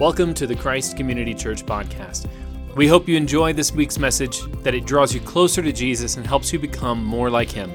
Welcome 0.00 0.34
to 0.34 0.48
the 0.48 0.56
Christ 0.56 0.96
Community 0.96 1.32
Church 1.32 1.64
podcast. 1.64 2.28
We 2.74 2.88
hope 2.88 3.06
you 3.06 3.16
enjoy 3.16 3.52
this 3.52 3.70
week's 3.70 3.96
message, 3.96 4.40
that 4.64 4.74
it 4.74 4.86
draws 4.86 5.14
you 5.14 5.20
closer 5.20 5.62
to 5.62 5.72
Jesus 5.72 6.16
and 6.16 6.26
helps 6.26 6.52
you 6.52 6.58
become 6.58 7.04
more 7.04 7.30
like 7.30 7.48
Him. 7.48 7.70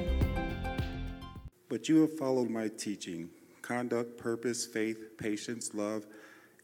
But 1.69 1.87
you 1.87 2.01
have 2.01 2.17
followed 2.17 2.49
my 2.49 2.67
teaching 2.67 3.29
conduct, 3.61 4.17
purpose, 4.17 4.65
faith, 4.65 5.17
patience, 5.17 5.73
love, 5.73 6.07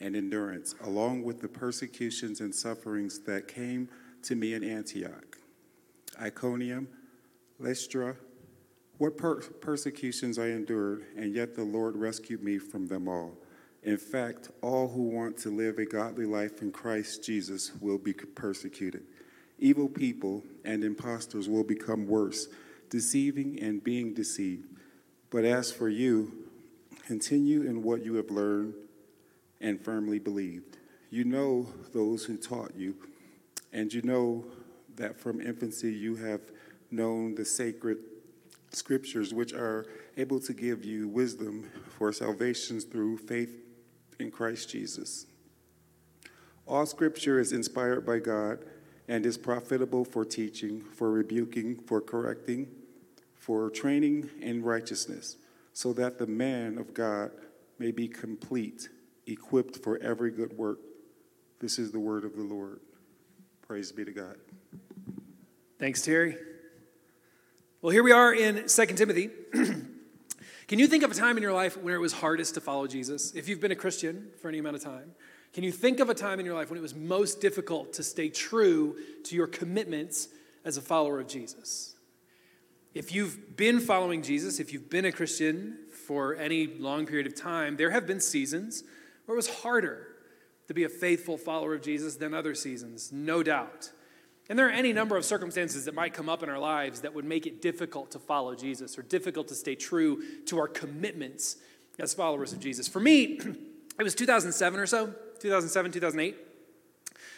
and 0.01 0.13
endurance, 0.13 0.75
along 0.83 1.23
with 1.23 1.39
the 1.39 1.47
persecutions 1.47 2.41
and 2.41 2.53
sufferings 2.53 3.19
that 3.19 3.47
came 3.47 3.87
to 4.23 4.35
me 4.35 4.55
in 4.55 4.61
Antioch, 4.61 5.37
Iconium, 6.21 6.89
Lystra. 7.59 8.17
What 8.97 9.15
per- 9.15 9.39
persecutions 9.39 10.37
I 10.37 10.47
endured, 10.47 11.05
and 11.15 11.33
yet 11.33 11.55
the 11.55 11.63
Lord 11.63 11.95
rescued 11.95 12.43
me 12.43 12.57
from 12.57 12.87
them 12.87 13.07
all. 13.07 13.37
In 13.85 13.97
fact, 13.97 14.49
all 14.63 14.87
who 14.87 15.03
want 15.03 15.37
to 15.37 15.55
live 15.55 15.77
a 15.77 15.85
godly 15.85 16.25
life 16.25 16.63
in 16.63 16.71
Christ 16.71 17.23
Jesus 17.23 17.71
will 17.79 17.99
be 17.99 18.13
persecuted. 18.13 19.03
Evil 19.59 19.87
people 19.87 20.43
and 20.65 20.83
impostors 20.83 21.47
will 21.47 21.63
become 21.63 22.07
worse, 22.07 22.47
deceiving 22.89 23.59
and 23.61 23.83
being 23.83 24.15
deceived. 24.15 24.65
But 25.29 25.45
as 25.45 25.71
for 25.71 25.87
you, 25.87 26.31
continue 27.05 27.61
in 27.61 27.83
what 27.83 28.03
you 28.03 28.15
have 28.15 28.31
learned 28.31 28.73
and 29.61 29.79
firmly 29.79 30.17
believed. 30.17 30.77
You 31.11 31.23
know 31.23 31.67
those 31.93 32.25
who 32.25 32.37
taught 32.37 32.75
you, 32.75 32.95
and 33.71 33.93
you 33.93 34.01
know 34.01 34.45
that 34.95 35.19
from 35.19 35.39
infancy 35.39 35.93
you 35.93 36.15
have 36.15 36.41
known 36.89 37.35
the 37.35 37.45
sacred 37.45 37.99
scriptures, 38.71 39.31
which 39.31 39.53
are 39.53 39.85
able 40.17 40.39
to 40.39 40.53
give 40.53 40.83
you 40.83 41.07
wisdom 41.07 41.69
for 41.99 42.11
salvation 42.11 42.79
through 42.79 43.17
faith 43.19 43.61
in 44.19 44.31
Christ 44.31 44.69
Jesus. 44.69 45.25
All 46.67 46.85
scripture 46.85 47.39
is 47.39 47.51
inspired 47.51 48.05
by 48.05 48.19
God 48.19 48.59
and 49.07 49.25
is 49.25 49.37
profitable 49.37 50.03
for 50.03 50.25
teaching, 50.25 50.81
for 50.81 51.11
rebuking, 51.11 51.77
for 51.77 52.01
correcting, 52.01 52.67
for 53.35 53.69
training 53.69 54.29
in 54.41 54.63
righteousness, 54.63 55.37
so 55.73 55.93
that 55.93 56.17
the 56.17 56.25
man 56.25 56.77
of 56.77 56.93
God 56.93 57.31
may 57.77 57.91
be 57.91 58.07
complete, 58.07 58.89
equipped 59.27 59.77
for 59.77 59.97
every 59.99 60.31
good 60.31 60.53
work. 60.57 60.79
This 61.59 61.77
is 61.77 61.91
the 61.91 61.99
word 61.99 62.23
of 62.23 62.35
the 62.35 62.43
Lord. 62.43 62.79
Praise 63.61 63.91
be 63.91 64.05
to 64.05 64.11
God. 64.11 64.37
Thanks, 65.77 66.01
Terry. 66.01 66.37
Well, 67.81 67.91
here 67.91 68.03
we 68.03 68.11
are 68.11 68.33
in 68.33 68.67
2 68.67 68.85
Timothy. 68.87 69.29
Can 70.67 70.79
you 70.79 70.87
think 70.87 71.03
of 71.03 71.11
a 71.11 71.13
time 71.13 71.37
in 71.37 71.43
your 71.43 71.53
life 71.53 71.77
when 71.77 71.93
it 71.93 71.99
was 71.99 72.13
hardest 72.13 72.55
to 72.55 72.61
follow 72.61 72.87
Jesus? 72.87 73.33
If 73.35 73.47
you've 73.47 73.59
been 73.59 73.71
a 73.71 73.75
Christian 73.75 74.29
for 74.41 74.49
any 74.49 74.57
amount 74.57 74.75
of 74.75 74.83
time, 74.83 75.11
can 75.53 75.63
you 75.63 75.71
think 75.71 75.99
of 75.99 76.09
a 76.09 76.13
time 76.15 76.39
in 76.39 76.45
your 76.45 76.55
life 76.55 76.69
when 76.69 76.79
it 76.79 76.81
was 76.81 76.95
most 76.95 77.39
difficult 77.39 77.93
to 77.93 78.03
stay 78.03 78.29
true 78.29 78.97
to 79.25 79.35
your 79.35 79.47
commitments 79.47 80.27
as 80.65 80.77
a 80.77 80.81
follower 80.81 81.19
of 81.19 81.27
Jesus? 81.27 81.95
If 82.95 83.13
you've 83.13 83.55
been 83.55 83.79
following 83.79 84.21
Jesus, 84.21 84.59
if 84.59 84.73
you've 84.73 84.89
been 84.89 85.05
a 85.05 85.11
Christian 85.11 85.77
for 86.07 86.35
any 86.35 86.67
long 86.67 87.05
period 87.05 87.27
of 87.27 87.35
time, 87.35 87.77
there 87.77 87.91
have 87.91 88.07
been 88.07 88.19
seasons 88.19 88.83
where 89.25 89.35
it 89.35 89.37
was 89.37 89.61
harder 89.61 90.07
to 90.67 90.73
be 90.73 90.83
a 90.83 90.89
faithful 90.89 91.37
follower 91.37 91.75
of 91.75 91.81
Jesus 91.81 92.15
than 92.15 92.33
other 92.33 92.55
seasons, 92.55 93.11
no 93.11 93.43
doubt. 93.43 93.91
And 94.49 94.59
there 94.59 94.67
are 94.67 94.71
any 94.71 94.93
number 94.93 95.17
of 95.17 95.25
circumstances 95.25 95.85
that 95.85 95.95
might 95.95 96.13
come 96.13 96.29
up 96.29 96.43
in 96.43 96.49
our 96.49 96.59
lives 96.59 97.01
that 97.01 97.13
would 97.15 97.25
make 97.25 97.47
it 97.47 97.61
difficult 97.61 98.11
to 98.11 98.19
follow 98.19 98.53
Jesus 98.53 98.97
or 98.97 99.01
difficult 99.01 99.47
to 99.47 99.55
stay 99.55 99.75
true 99.75 100.21
to 100.45 100.59
our 100.59 100.67
commitments 100.67 101.57
as 101.97 102.13
followers 102.13 102.53
of 102.53 102.59
Jesus. 102.59 102.87
For 102.87 102.99
me, 102.99 103.23
it 103.99 104.03
was 104.03 104.13
2007 104.13 104.79
or 104.79 104.85
so, 104.85 105.07
2007, 105.39 105.91
2008. 105.91 106.37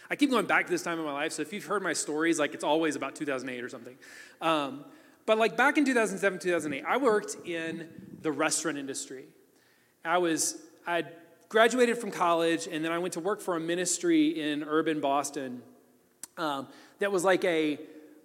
I 0.10 0.16
keep 0.16 0.30
going 0.30 0.46
back 0.46 0.66
to 0.66 0.72
this 0.72 0.84
time 0.84 1.00
in 1.00 1.06
my 1.06 1.14
life, 1.14 1.34
so 1.34 1.42
if 1.42 1.54
you've 1.54 1.66
heard 1.66 1.84
my 1.84 1.94
stories, 1.94 2.40
like 2.40 2.54
it's 2.54 2.64
always 2.64 2.96
about 2.96 3.16
2008 3.16 3.64
or 3.64 3.70
something. 3.70 3.96
Um, 4.42 4.86
but 5.26 5.38
like 5.38 5.58
back 5.58 5.78
in 5.78 5.86
2007, 5.86 6.40
2008, 6.40 6.84
I 6.88 6.98
worked 6.98 7.36
in 7.46 7.88
the 8.22 8.32
restaurant 8.32 8.78
industry. 8.78 9.26
I 10.04 10.18
was, 10.18 10.62
I 10.86 11.04
graduated 11.50 11.98
from 11.98 12.12
college, 12.12 12.68
and 12.68 12.84
then 12.84 12.92
I 12.92 12.98
went 13.00 13.14
to 13.14 13.20
work 13.20 13.42
for 13.42 13.56
a 13.56 13.60
ministry 13.60 14.30
in 14.30 14.64
urban 14.64 15.02
Boston 15.02 15.62
um, 16.38 16.68
that 17.00 17.12
was 17.12 17.24
like 17.24 17.44
a 17.44 17.80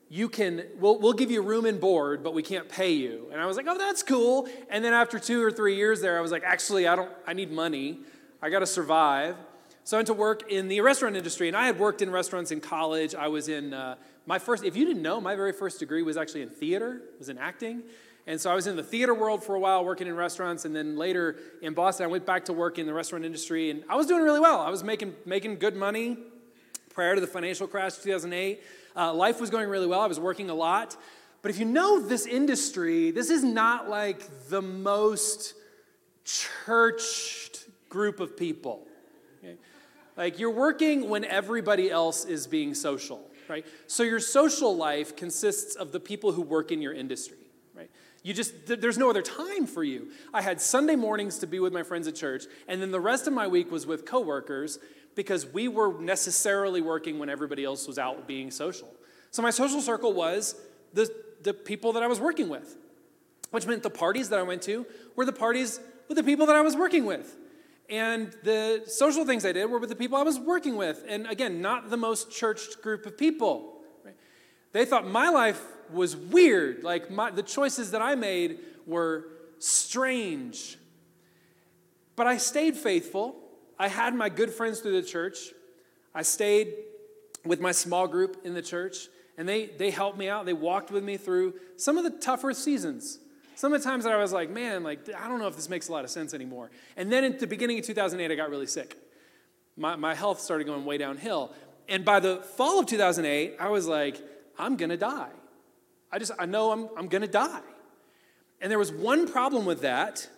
you 0.09 0.29
can 0.29 0.65
we'll, 0.79 0.99
we'll 0.99 1.15
give 1.15 1.31
you 1.31 1.41
room 1.41 1.65
and 1.65 1.81
board 1.81 2.23
but 2.23 2.35
we 2.35 2.43
can't 2.43 2.69
pay 2.69 2.93
you. 2.93 3.29
And 3.33 3.41
i 3.41 3.47
was 3.47 3.57
like 3.57 3.67
oh 3.69 3.79
that's 3.79 4.03
cool. 4.03 4.49
And 4.69 4.85
then 4.85 4.93
after 4.93 5.19
two 5.19 5.43
or 5.43 5.51
three 5.51 5.77
years 5.77 6.01
there 6.01 6.19
i 6.19 6.21
was 6.21 6.31
like 6.31 6.45
actually 6.45 6.87
i 6.87 6.95
don't 6.95 7.11
i 7.27 7.33
need 7.33 7.51
money. 7.51 8.01
I 8.43 8.51
got 8.51 8.61
to 8.61 8.67
survive. 8.67 9.37
So 9.85 9.97
i 9.97 9.99
went 9.99 10.09
to 10.09 10.15
work 10.15 10.51
in 10.51 10.69
the 10.69 10.81
restaurant 10.83 11.17
industry 11.17 11.49
and 11.49 11.57
i 11.57 11.67
had 11.67 11.79
worked 11.79 12.03
in 12.03 12.11
restaurants 12.11 12.51
in 12.51 12.61
college. 12.61 13.15
I 13.15 13.29
was 13.29 13.49
in 13.49 13.73
uh, 13.73 13.97
my 14.27 14.39
first 14.39 14.65
if 14.65 14.77
you 14.77 14.85
didn't 14.85 15.03
know 15.03 15.21
my 15.21 15.35
very 15.35 15.53
first 15.53 15.81
degree 15.81 16.03
was 16.03 16.17
actually 16.17 16.43
in 16.43 16.51
theater 16.51 17.01
was 17.19 17.29
in 17.29 17.39
acting. 17.39 17.83
And 18.27 18.39
so 18.41 18.51
i 18.51 18.55
was 18.55 18.67
in 18.67 18.77
the 18.77 18.85
theater 18.85 19.15
world 19.15 19.43
for 19.43 19.55
a 19.55 19.61
while 19.61 19.83
working 19.83 20.07
in 20.07 20.15
restaurants 20.15 20.67
and 20.67 20.77
then 20.77 20.97
later 20.97 21.37
in 21.63 21.73
boston 21.73 22.05
i 22.05 22.07
went 22.07 22.27
back 22.27 22.45
to 22.45 22.53
work 22.53 22.79
in 22.79 22.87
the 22.87 22.95
restaurant 22.95 23.25
industry 23.25 23.71
and 23.71 23.83
i 23.89 23.97
was 23.97 24.07
doing 24.07 24.23
really 24.23 24.41
well. 24.41 24.61
I 24.61 24.69
was 24.69 24.85
making 24.85 25.15
making 25.25 25.57
good 25.57 25.75
money 25.75 26.19
prior 26.93 27.15
to 27.15 27.21
the 27.21 27.27
financial 27.27 27.67
crash 27.67 27.97
of 27.97 28.03
2008. 28.03 28.63
Uh, 28.95 29.15
life 29.15 29.41
was 29.41 29.51
going 29.51 29.69
really 29.69 29.87
well. 29.87 30.01
I 30.01 30.07
was 30.07 30.21
working 30.21 30.51
a 30.51 30.55
lot. 30.55 30.97
But 31.43 31.51
if 31.51 31.59
you 31.59 31.65
know 31.65 32.01
this 32.01 32.27
industry, 32.27 33.11
this 33.11 33.29
is 33.29 33.43
not 33.43 33.89
like 33.91 34.49
the 34.49 34.63
most 34.63 35.55
churched 36.25 37.65
group 37.89 38.21
of 38.21 38.37
people. 38.37 38.87
Okay? 39.43 39.57
Like 40.17 40.39
you're 40.39 40.51
working 40.51 41.09
when 41.09 41.25
everybody 41.25 41.91
else 41.91 42.25
is 42.25 42.47
being 42.47 42.75
social, 42.75 43.29
right? 43.49 43.67
So 43.89 44.05
your 44.05 44.21
social 44.21 44.77
life 44.77 45.17
consists 45.17 45.75
of 45.75 45.91
the 45.91 45.99
people 45.99 46.33
who 46.33 46.43
work 46.43 46.71
in 46.71 46.81
your 46.81 46.93
industry, 46.93 47.39
right? 47.75 47.91
You 48.23 48.35
just, 48.35 48.67
there's 48.67 48.99
no 48.99 49.11
other 49.11 49.23
time 49.23 49.67
for 49.67 49.83
you. 49.83 50.09
I 50.33 50.43
had 50.43 50.61
Sunday 50.61 50.95
mornings 50.95 51.39
to 51.39 51.49
be 51.49 51.59
with 51.59 51.73
my 51.73 51.83
friends 51.83 52.07
at 52.07 52.15
church, 52.15 52.45
and 52.69 52.81
then 52.81 52.93
the 52.93 53.01
rest 53.01 53.27
of 53.27 53.33
my 53.33 53.49
week 53.49 53.73
was 53.73 53.85
with 53.85 54.07
coworkers 54.07 54.79
because 55.15 55.47
we 55.47 55.69
were 55.69 56.01
necessarily 56.01 56.81
working 56.81 57.19
when 57.19 57.29
everybody 57.29 57.65
else 57.65 57.87
was 57.87 57.99
out 57.99 58.27
being 58.27 58.51
social. 58.51 58.89
So 59.31 59.43
my 59.43 59.51
social 59.51 59.81
circle 59.81 60.13
was 60.13 60.55
the, 60.93 61.09
the 61.43 61.55
people 61.55 61.93
that 61.95 62.03
I 62.03 62.07
was 62.07 62.21
working 62.21 62.49
with, 62.49 62.77
which 63.51 63.67
meant 63.67 63.83
the 63.83 63.91
parties 63.91 64.29
that 64.31 64.39
I 64.39 64.43
went 64.43 64.63
to 64.63 64.87
were 65.17 65.25
the 65.25 65.33
parties 65.33 65.81
with 66.09 66.17
the 66.17 66.25
people 66.25 66.47
that 66.47 66.57
I 66.57 66.61
was 66.61 66.77
working 66.77 67.05
with. 67.05 67.37
And 67.89 68.35
the 68.43 68.83
social 68.87 69.27
things 69.27 69.45
I 69.45 69.53
did 69.53 69.67
were 69.67 69.79
with 69.79 69.91
the 69.91 69.97
people 69.97 70.17
I 70.17 70.23
was 70.23 70.39
working 70.39 70.77
with. 70.77 71.05
And 71.07 71.27
again, 71.27 71.61
not 71.61 71.91
the 71.91 71.97
most 71.97 72.31
churched 72.31 72.81
group 72.83 73.05
of 73.07 73.19
people. 73.19 73.81
They 74.73 74.87
thought 74.87 75.07
my 75.07 75.29
life 75.29 75.63
was 75.91 76.17
weird. 76.17 76.83
Like 76.83 77.11
my, 77.11 77.31
the 77.31 77.43
choices 77.43 77.91
that 77.91 78.01
I 78.01 78.15
made 78.15 78.61
were 78.87 79.27
strange. 79.59 80.79
But 82.17 82.27
I 82.27 82.39
stayed 82.39 82.77
faithful 82.77 83.37
I 83.83 83.89
had 83.89 84.15
my 84.15 84.29
good 84.29 84.51
friends 84.51 84.79
through 84.79 84.93
the 84.93 85.07
church. 85.07 85.53
I 86.15 86.23
stayed 86.23 86.73
with 87.45 87.61
my 87.61 87.73
small 87.73 88.07
group 88.07 88.37
in 88.45 88.55
the 88.55 88.63
church, 88.63 89.09
and 89.37 89.49
they, 89.49 89.67
they 89.67 89.91
helped 89.91 90.17
me 90.17 90.29
out. 90.29 90.47
They 90.47 90.53
walked 90.53 90.93
with 90.93 91.03
me 91.03 91.17
through 91.17 91.55
some 91.77 91.99
of 91.99 92.05
the 92.05 92.11
tougher 92.11 92.53
seasons. 92.53 93.19
Some 93.57 93.73
of 93.73 93.83
the 93.83 93.89
times 93.89 94.05
that 94.05 94.13
I 94.13 94.19
was 94.19 94.33
like, 94.33 94.51
man, 94.51 94.85
like, 94.85 95.13
I 95.13 95.27
don't 95.27 95.41
know 95.41 95.49
if 95.49 95.57
this 95.57 95.69
makes 95.69 95.89
a 95.89 95.93
lot 95.93 96.05
of 96.05 96.11
sense 96.11 96.33
anymore. 96.33 96.71
And 96.97 97.11
then 97.11 97.25
at 97.25 97.41
the 97.41 97.47
beginning 97.49 97.81
of 97.81 97.85
2008, 97.85 98.33
I 98.33 98.37
got 98.37 98.51
really 98.51 98.69
sick. 98.69 98.97
My, 99.77 99.97
my 99.97 100.15
health 100.15 100.39
started 100.39 100.63
going 100.63 100.85
way 100.85 100.97
downhill. 100.97 101.53
And 101.89 102.05
by 102.05 102.21
the 102.21 102.37
fall 102.37 102.79
of 102.79 102.87
2008, 102.87 103.57
I 103.59 103.69
was 103.69 103.89
like, 103.89 104.17
I'm 104.61 104.77
gonna 104.77 104.97
die. 104.97 105.31
I 106.13 106.21
just, 106.21 106.31
I 106.39 106.47
know 106.47 106.71
I'm, 106.71 106.89
I'm 106.97 107.09
gonna 107.09 107.27
die. 107.27 107.63
And 108.61 108.71
there 108.71 108.79
was 108.79 108.93
one 108.93 109.27
problem 109.27 109.65
with 109.65 109.81
that 109.81 110.29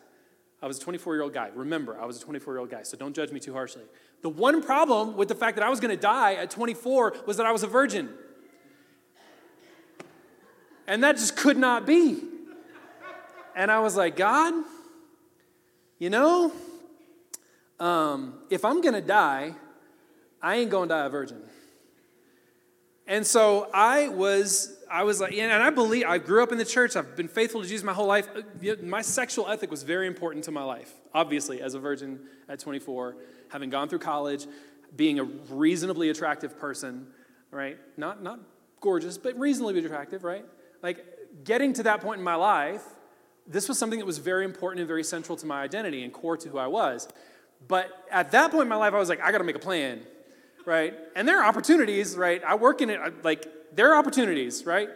I 0.64 0.66
was 0.66 0.78
a 0.78 0.80
24 0.80 1.14
year 1.14 1.22
old 1.22 1.34
guy. 1.34 1.50
Remember, 1.54 2.00
I 2.00 2.06
was 2.06 2.16
a 2.16 2.24
24 2.24 2.54
year 2.54 2.58
old 2.58 2.70
guy, 2.70 2.84
so 2.84 2.96
don't 2.96 3.14
judge 3.14 3.30
me 3.30 3.38
too 3.38 3.52
harshly. 3.52 3.82
The 4.22 4.30
one 4.30 4.62
problem 4.62 5.14
with 5.14 5.28
the 5.28 5.34
fact 5.34 5.56
that 5.58 5.62
I 5.62 5.68
was 5.68 5.78
going 5.78 5.94
to 5.94 6.00
die 6.00 6.36
at 6.36 6.50
24 6.50 7.16
was 7.26 7.36
that 7.36 7.44
I 7.44 7.52
was 7.52 7.62
a 7.62 7.66
virgin. 7.66 8.08
And 10.86 11.04
that 11.04 11.16
just 11.16 11.36
could 11.36 11.58
not 11.58 11.84
be. 11.84 12.18
And 13.54 13.70
I 13.70 13.80
was 13.80 13.94
like, 13.94 14.16
God, 14.16 14.54
you 15.98 16.08
know, 16.08 16.50
um, 17.78 18.38
if 18.48 18.64
I'm 18.64 18.80
going 18.80 18.94
to 18.94 19.02
die, 19.02 19.54
I 20.40 20.56
ain't 20.56 20.70
going 20.70 20.88
to 20.88 20.94
die 20.94 21.04
a 21.04 21.10
virgin. 21.10 21.42
And 23.06 23.26
so 23.26 23.68
I 23.74 24.08
was, 24.08 24.73
I 24.90 25.02
was 25.04 25.20
like, 25.20 25.32
and 25.34 25.52
I 25.52 25.70
believe, 25.70 26.04
I 26.06 26.18
grew 26.18 26.42
up 26.42 26.52
in 26.52 26.58
the 26.58 26.64
church. 26.64 26.96
I've 26.96 27.16
been 27.16 27.28
faithful 27.28 27.62
to 27.62 27.68
Jesus 27.68 27.84
my 27.84 27.92
whole 27.92 28.06
life. 28.06 28.28
My 28.82 29.02
sexual 29.02 29.48
ethic 29.48 29.70
was 29.70 29.82
very 29.82 30.06
important 30.06 30.44
to 30.44 30.50
my 30.50 30.62
life, 30.62 30.92
obviously, 31.12 31.60
as 31.60 31.74
a 31.74 31.78
virgin 31.78 32.20
at 32.48 32.58
24, 32.58 33.16
having 33.48 33.70
gone 33.70 33.88
through 33.88 34.00
college, 34.00 34.46
being 34.96 35.18
a 35.18 35.24
reasonably 35.24 36.10
attractive 36.10 36.58
person, 36.58 37.06
right? 37.50 37.78
Not, 37.96 38.22
not 38.22 38.40
gorgeous, 38.80 39.18
but 39.18 39.38
reasonably 39.38 39.84
attractive, 39.84 40.24
right? 40.24 40.44
Like 40.82 41.04
getting 41.44 41.72
to 41.74 41.82
that 41.84 42.00
point 42.00 42.18
in 42.18 42.24
my 42.24 42.34
life, 42.34 42.82
this 43.46 43.68
was 43.68 43.78
something 43.78 43.98
that 43.98 44.06
was 44.06 44.18
very 44.18 44.44
important 44.44 44.80
and 44.80 44.88
very 44.88 45.04
central 45.04 45.36
to 45.38 45.46
my 45.46 45.62
identity 45.62 46.04
and 46.04 46.12
core 46.12 46.36
to 46.36 46.48
who 46.48 46.58
I 46.58 46.66
was. 46.66 47.08
But 47.66 47.90
at 48.10 48.30
that 48.32 48.50
point 48.50 48.62
in 48.62 48.68
my 48.68 48.76
life, 48.76 48.92
I 48.92 48.98
was 48.98 49.08
like, 49.08 49.20
I 49.20 49.32
got 49.32 49.38
to 49.38 49.44
make 49.44 49.56
a 49.56 49.60
plan, 49.60 50.00
right? 50.64 50.94
And 51.16 51.26
there 51.26 51.40
are 51.40 51.44
opportunities, 51.44 52.16
right? 52.16 52.42
I 52.44 52.54
work 52.54 52.82
in 52.82 52.90
it, 52.90 53.24
like, 53.24 53.46
there 53.74 53.92
are 53.92 53.96
opportunities, 53.96 54.64
right? 54.64 54.88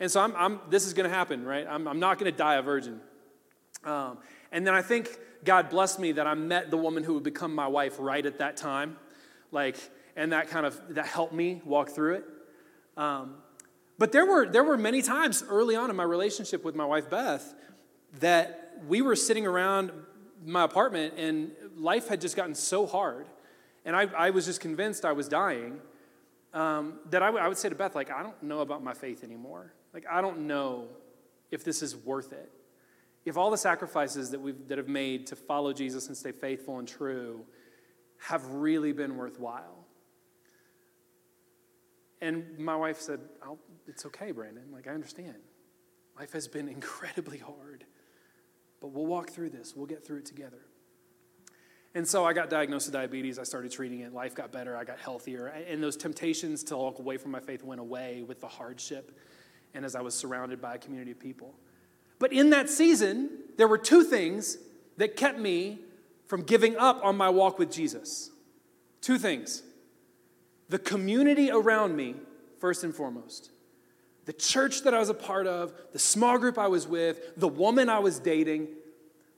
And 0.00 0.10
so 0.10 0.20
I'm, 0.20 0.34
I'm 0.36 0.60
this 0.68 0.86
is 0.86 0.94
going 0.94 1.08
to 1.08 1.14
happen, 1.14 1.44
right? 1.44 1.66
I'm, 1.68 1.86
I'm 1.86 2.00
not 2.00 2.18
going 2.18 2.30
to 2.30 2.36
die 2.36 2.56
a 2.56 2.62
virgin. 2.62 3.00
Um, 3.84 4.18
and 4.50 4.66
then 4.66 4.74
I 4.74 4.82
think 4.82 5.18
God 5.44 5.70
blessed 5.70 5.98
me 5.98 6.12
that 6.12 6.26
I 6.26 6.34
met 6.34 6.70
the 6.70 6.76
woman 6.76 7.02
who 7.04 7.14
would 7.14 7.22
become 7.22 7.54
my 7.54 7.66
wife 7.66 7.96
right 7.98 8.24
at 8.24 8.38
that 8.38 8.56
time. 8.56 8.96
Like, 9.50 9.76
and 10.16 10.32
that 10.32 10.48
kind 10.48 10.66
of, 10.66 10.80
that 10.90 11.06
helped 11.06 11.32
me 11.32 11.62
walk 11.64 11.90
through 11.90 12.16
it. 12.16 12.24
Um, 12.96 13.36
but 13.98 14.12
there 14.12 14.26
were, 14.26 14.46
there 14.46 14.64
were 14.64 14.76
many 14.76 15.02
times 15.02 15.44
early 15.48 15.76
on 15.76 15.90
in 15.90 15.96
my 15.96 16.04
relationship 16.04 16.64
with 16.64 16.74
my 16.74 16.84
wife, 16.84 17.08
Beth, 17.08 17.54
that 18.20 18.74
we 18.88 19.02
were 19.02 19.16
sitting 19.16 19.46
around 19.46 19.92
my 20.44 20.64
apartment 20.64 21.14
and 21.16 21.52
life 21.76 22.08
had 22.08 22.20
just 22.20 22.36
gotten 22.36 22.54
so 22.54 22.86
hard. 22.86 23.26
And 23.84 23.96
I, 23.96 24.08
I 24.16 24.30
was 24.30 24.46
just 24.46 24.60
convinced 24.60 25.04
I 25.04 25.12
was 25.12 25.28
dying 25.28 25.80
um, 26.54 27.00
that 27.10 27.22
I, 27.22 27.26
w- 27.26 27.42
I 27.44 27.48
would 27.48 27.56
say 27.56 27.68
to 27.68 27.74
Beth, 27.74 27.94
like, 27.94 28.10
I 28.10 28.22
don't 28.22 28.42
know 28.42 28.60
about 28.60 28.82
my 28.82 28.94
faith 28.94 29.24
anymore. 29.24 29.72
Like, 29.94 30.04
I 30.10 30.20
don't 30.20 30.46
know 30.46 30.88
if 31.50 31.64
this 31.64 31.82
is 31.82 31.96
worth 31.96 32.32
it. 32.32 32.50
If 33.24 33.36
all 33.36 33.50
the 33.50 33.58
sacrifices 33.58 34.30
that 34.30 34.40
we've 34.40 34.68
that 34.68 34.78
have 34.78 34.88
made 34.88 35.28
to 35.28 35.36
follow 35.36 35.72
Jesus 35.72 36.08
and 36.08 36.16
stay 36.16 36.32
faithful 36.32 36.78
and 36.78 36.88
true 36.88 37.44
have 38.18 38.44
really 38.46 38.92
been 38.92 39.16
worthwhile. 39.16 39.86
And 42.20 42.58
my 42.58 42.76
wife 42.76 43.00
said, 43.00 43.20
It's 43.86 44.06
okay, 44.06 44.32
Brandon. 44.32 44.64
Like, 44.72 44.86
I 44.86 44.90
understand. 44.90 45.36
Life 46.18 46.32
has 46.32 46.48
been 46.48 46.68
incredibly 46.78 47.38
hard, 47.38 47.84
but 48.80 48.88
we'll 48.88 49.06
walk 49.06 49.30
through 49.30 49.50
this. 49.50 49.74
We'll 49.76 49.86
get 49.86 50.04
through 50.04 50.18
it 50.18 50.26
together. 50.26 50.66
And 51.94 52.08
so 52.08 52.24
I 52.24 52.32
got 52.32 52.48
diagnosed 52.48 52.86
with 52.86 52.94
diabetes. 52.94 53.38
I 53.38 53.42
started 53.42 53.70
treating 53.70 54.00
it. 54.00 54.14
Life 54.14 54.34
got 54.34 54.50
better. 54.50 54.76
I 54.76 54.84
got 54.84 54.98
healthier. 54.98 55.46
And 55.46 55.82
those 55.82 55.96
temptations 55.96 56.64
to 56.64 56.76
walk 56.76 56.98
away 56.98 57.18
from 57.18 57.30
my 57.30 57.40
faith 57.40 57.62
went 57.62 57.80
away 57.80 58.24
with 58.26 58.40
the 58.40 58.48
hardship 58.48 59.18
and 59.74 59.84
as 59.84 59.94
I 59.94 60.00
was 60.00 60.14
surrounded 60.14 60.60
by 60.60 60.74
a 60.74 60.78
community 60.78 61.10
of 61.12 61.18
people. 61.18 61.54
But 62.18 62.32
in 62.32 62.50
that 62.50 62.68
season, 62.70 63.30
there 63.56 63.68
were 63.68 63.78
two 63.78 64.04
things 64.04 64.58
that 64.96 65.16
kept 65.16 65.38
me 65.38 65.80
from 66.26 66.42
giving 66.42 66.76
up 66.76 67.04
on 67.04 67.16
my 67.16 67.28
walk 67.30 67.58
with 67.58 67.70
Jesus. 67.70 68.30
Two 69.00 69.18
things 69.18 69.62
the 70.68 70.78
community 70.78 71.50
around 71.50 71.96
me, 71.96 72.14
first 72.58 72.82
and 72.82 72.94
foremost, 72.94 73.50
the 74.24 74.32
church 74.32 74.82
that 74.84 74.94
I 74.94 74.98
was 74.98 75.10
a 75.10 75.14
part 75.14 75.46
of, 75.46 75.74
the 75.92 75.98
small 75.98 76.38
group 76.38 76.56
I 76.56 76.68
was 76.68 76.86
with, 76.86 77.36
the 77.36 77.48
woman 77.48 77.88
I 77.88 77.98
was 77.98 78.18
dating, 78.18 78.68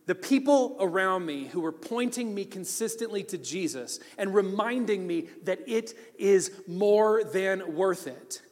the 0.07 0.15
people 0.15 0.77
around 0.81 1.25
me 1.25 1.47
who 1.47 1.61
were 1.61 1.73
pointing 1.73 2.35
me 2.35 2.45
consistently 2.45 3.23
to 3.25 3.39
Jesus 3.39 4.01
and 4.19 4.35
reminding 4.35 5.07
me 5.07 5.29
that 5.45 5.61
it 5.67 5.95
is 6.19 6.53
more 6.67 7.25
than 7.25 7.75
worth 7.75 8.07
it. 8.07 8.43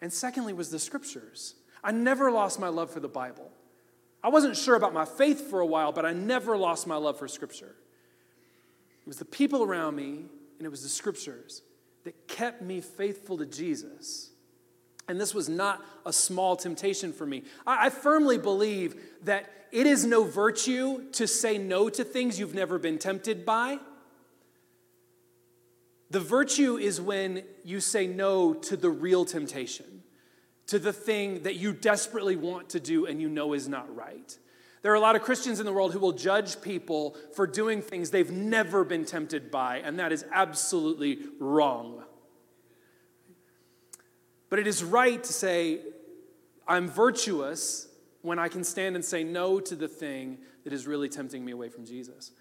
And 0.00 0.12
secondly, 0.12 0.52
was 0.52 0.70
the 0.70 0.78
scriptures. 0.78 1.54
I 1.82 1.92
never 1.92 2.30
lost 2.30 2.60
my 2.60 2.68
love 2.68 2.90
for 2.90 3.00
the 3.00 3.08
Bible. 3.08 3.50
I 4.22 4.28
wasn't 4.28 4.56
sure 4.56 4.74
about 4.74 4.92
my 4.92 5.04
faith 5.04 5.48
for 5.48 5.60
a 5.60 5.66
while, 5.66 5.92
but 5.92 6.04
I 6.04 6.12
never 6.12 6.56
lost 6.56 6.86
my 6.86 6.96
love 6.96 7.18
for 7.18 7.28
scripture. 7.28 7.74
It 9.00 9.06
was 9.06 9.16
the 9.16 9.24
people 9.24 9.62
around 9.62 9.96
me 9.96 10.24
and 10.58 10.66
it 10.66 10.70
was 10.70 10.82
the 10.82 10.88
scriptures 10.88 11.62
that 12.04 12.28
kept 12.28 12.62
me 12.62 12.80
faithful 12.80 13.38
to 13.38 13.46
Jesus. 13.46 14.30
And 15.08 15.20
this 15.20 15.34
was 15.34 15.48
not 15.48 15.84
a 16.04 16.12
small 16.12 16.56
temptation 16.56 17.12
for 17.12 17.26
me. 17.26 17.44
I, 17.66 17.86
I, 17.86 17.90
firmly 17.90 18.36
believe 18.36 18.94
that 19.24 19.50
it 19.72 19.86
is 19.86 20.04
no 20.04 20.24
virtue 20.24 21.10
to 21.12 21.26
say 21.26 21.56
no 21.56 21.88
to 21.88 22.04
things 22.04 22.38
you've 22.38 22.54
never 22.54 22.78
been 22.78 22.98
tempted 22.98 23.46
by. 23.46 23.78
The 26.10 26.20
virtue 26.20 26.76
is 26.76 27.00
when 27.00 27.42
you 27.64 27.80
say 27.80 28.06
no 28.06 28.54
to 28.54 28.76
the 28.76 28.90
real 28.90 29.24
temptation, 29.24 30.02
to 30.66 30.78
the 30.78 30.92
thing 30.92 31.42
that 31.42 31.56
you 31.56 31.72
desperately 31.72 32.36
want 32.36 32.70
to 32.70 32.80
do 32.80 33.06
and 33.06 33.20
you 33.20 33.28
know 33.28 33.52
is 33.52 33.68
not 33.68 33.94
right. 33.94 34.38
There 34.82 34.92
are 34.92 34.96
a 34.96 35.00
lot 35.00 35.16
of 35.16 35.22
Christians 35.22 35.58
in 35.60 35.66
the 35.66 35.72
world 35.72 35.92
who 35.92 35.98
will 35.98 36.12
judge 36.12 36.60
people 36.62 37.16
for 37.34 37.46
doing 37.46 37.82
things 37.82 38.10
they've 38.10 38.30
never 38.30 38.84
been 38.84 39.04
tempted 39.04 39.50
by, 39.50 39.78
and 39.78 39.98
that 39.98 40.12
is 40.12 40.24
absolutely 40.32 41.18
wrong. 41.40 42.04
But 44.50 44.58
it 44.58 44.66
is 44.66 44.82
right 44.82 45.22
to 45.22 45.32
say, 45.32 45.80
I'm 46.66 46.88
virtuous 46.88 47.88
when 48.22 48.38
I 48.38 48.48
can 48.48 48.64
stand 48.64 48.96
and 48.96 49.04
say 49.04 49.24
no 49.24 49.60
to 49.60 49.74
the 49.74 49.88
thing 49.88 50.38
that 50.64 50.72
is 50.72 50.86
really 50.86 51.08
tempting 51.08 51.44
me 51.44 51.52
away 51.52 51.68
from 51.68 51.84
Jesus. 51.84 52.32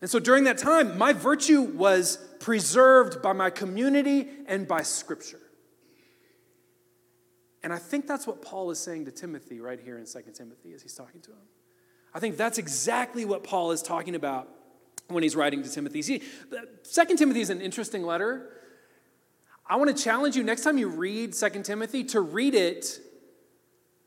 And 0.00 0.10
so 0.10 0.18
during 0.18 0.44
that 0.44 0.58
time, 0.58 0.98
my 0.98 1.12
virtue 1.12 1.62
was 1.62 2.16
preserved 2.40 3.22
by 3.22 3.32
my 3.32 3.50
community 3.50 4.28
and 4.46 4.66
by 4.66 4.82
Scripture. 4.82 5.38
And 7.62 7.72
I 7.72 7.78
think 7.78 8.08
that's 8.08 8.26
what 8.26 8.42
Paul 8.42 8.70
is 8.72 8.80
saying 8.80 9.04
to 9.04 9.12
Timothy 9.12 9.60
right 9.60 9.78
here 9.78 9.98
in 9.98 10.04
2 10.04 10.20
Timothy 10.34 10.72
as 10.72 10.82
he's 10.82 10.94
talking 10.94 11.20
to 11.20 11.30
him. 11.30 11.46
I 12.12 12.18
think 12.18 12.36
that's 12.36 12.58
exactly 12.58 13.24
what 13.24 13.44
Paul 13.44 13.70
is 13.70 13.80
talking 13.80 14.16
about 14.16 14.48
when 15.06 15.22
he's 15.22 15.36
writing 15.36 15.62
to 15.62 15.70
Timothy. 15.70 16.02
See, 16.02 16.20
2 16.92 17.16
Timothy 17.16 17.40
is 17.40 17.50
an 17.50 17.60
interesting 17.60 18.02
letter. 18.02 18.50
I 19.72 19.76
want 19.76 19.96
to 19.96 20.04
challenge 20.04 20.36
you 20.36 20.42
next 20.44 20.64
time 20.64 20.76
you 20.76 20.88
read 20.88 21.32
2 21.32 21.62
Timothy 21.62 22.04
to 22.04 22.20
read 22.20 22.54
it 22.54 23.00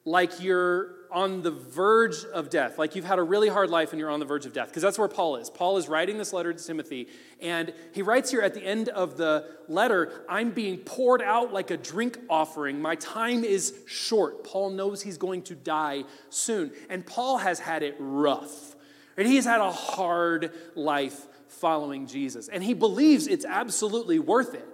like 0.05 0.39
you're 0.39 0.93
on 1.11 1.41
the 1.41 1.49
verge 1.49 2.23
of 2.23 2.51
death, 2.51 2.77
like 2.77 2.95
you've 2.95 3.03
had 3.03 3.17
a 3.17 3.23
really 3.23 3.49
hard 3.49 3.71
life 3.71 3.91
and 3.91 3.99
you're 3.99 4.11
on 4.11 4.19
the 4.19 4.27
verge 4.27 4.45
of 4.45 4.53
death, 4.53 4.67
because 4.67 4.83
that's 4.83 4.99
where 4.99 5.07
Paul 5.07 5.37
is. 5.37 5.49
Paul 5.49 5.77
is 5.77 5.89
writing 5.89 6.19
this 6.19 6.33
letter 6.33 6.53
to 6.53 6.63
Timothy, 6.63 7.07
and 7.41 7.73
he 7.95 8.03
writes 8.03 8.29
here 8.29 8.41
at 8.41 8.53
the 8.53 8.63
end 8.63 8.89
of 8.89 9.17
the 9.17 9.47
letter, 9.67 10.11
I'm 10.29 10.51
being 10.51 10.77
poured 10.77 11.23
out 11.23 11.51
like 11.51 11.71
a 11.71 11.77
drink 11.77 12.19
offering. 12.29 12.79
My 12.79 12.93
time 12.93 13.43
is 13.43 13.73
short. 13.87 14.43
Paul 14.43 14.69
knows 14.69 15.01
he's 15.01 15.17
going 15.17 15.41
to 15.43 15.55
die 15.55 16.03
soon, 16.29 16.73
and 16.91 17.03
Paul 17.03 17.39
has 17.39 17.57
had 17.57 17.81
it 17.81 17.95
rough. 17.97 18.75
And 19.17 19.27
he's 19.27 19.45
had 19.45 19.61
a 19.61 19.71
hard 19.71 20.51
life 20.75 21.25
following 21.47 22.05
Jesus, 22.05 22.49
and 22.49 22.63
he 22.63 22.75
believes 22.75 23.25
it's 23.25 23.45
absolutely 23.45 24.19
worth 24.19 24.53
it. 24.53 24.67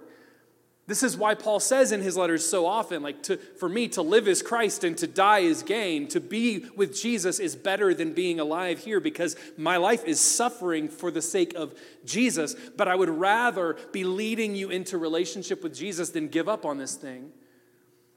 This 0.88 1.04
is 1.04 1.16
why 1.16 1.34
Paul 1.34 1.60
says 1.60 1.92
in 1.92 2.00
his 2.00 2.16
letters 2.16 2.44
so 2.44 2.66
often, 2.66 3.02
like, 3.02 3.22
to, 3.24 3.36
for 3.36 3.68
me, 3.68 3.86
to 3.88 4.02
live 4.02 4.26
is 4.26 4.42
Christ 4.42 4.82
and 4.82 4.98
to 4.98 5.06
die 5.06 5.40
is 5.40 5.62
gain. 5.62 6.08
To 6.08 6.20
be 6.20 6.66
with 6.76 7.00
Jesus 7.00 7.38
is 7.38 7.54
better 7.54 7.94
than 7.94 8.14
being 8.14 8.40
alive 8.40 8.80
here 8.80 8.98
because 8.98 9.36
my 9.56 9.76
life 9.76 10.04
is 10.04 10.18
suffering 10.18 10.88
for 10.88 11.12
the 11.12 11.22
sake 11.22 11.54
of 11.54 11.72
Jesus, 12.04 12.56
but 12.76 12.88
I 12.88 12.96
would 12.96 13.08
rather 13.08 13.76
be 13.92 14.02
leading 14.02 14.56
you 14.56 14.70
into 14.70 14.98
relationship 14.98 15.62
with 15.62 15.72
Jesus 15.72 16.10
than 16.10 16.26
give 16.26 16.48
up 16.48 16.66
on 16.66 16.78
this 16.78 16.96
thing. 16.96 17.30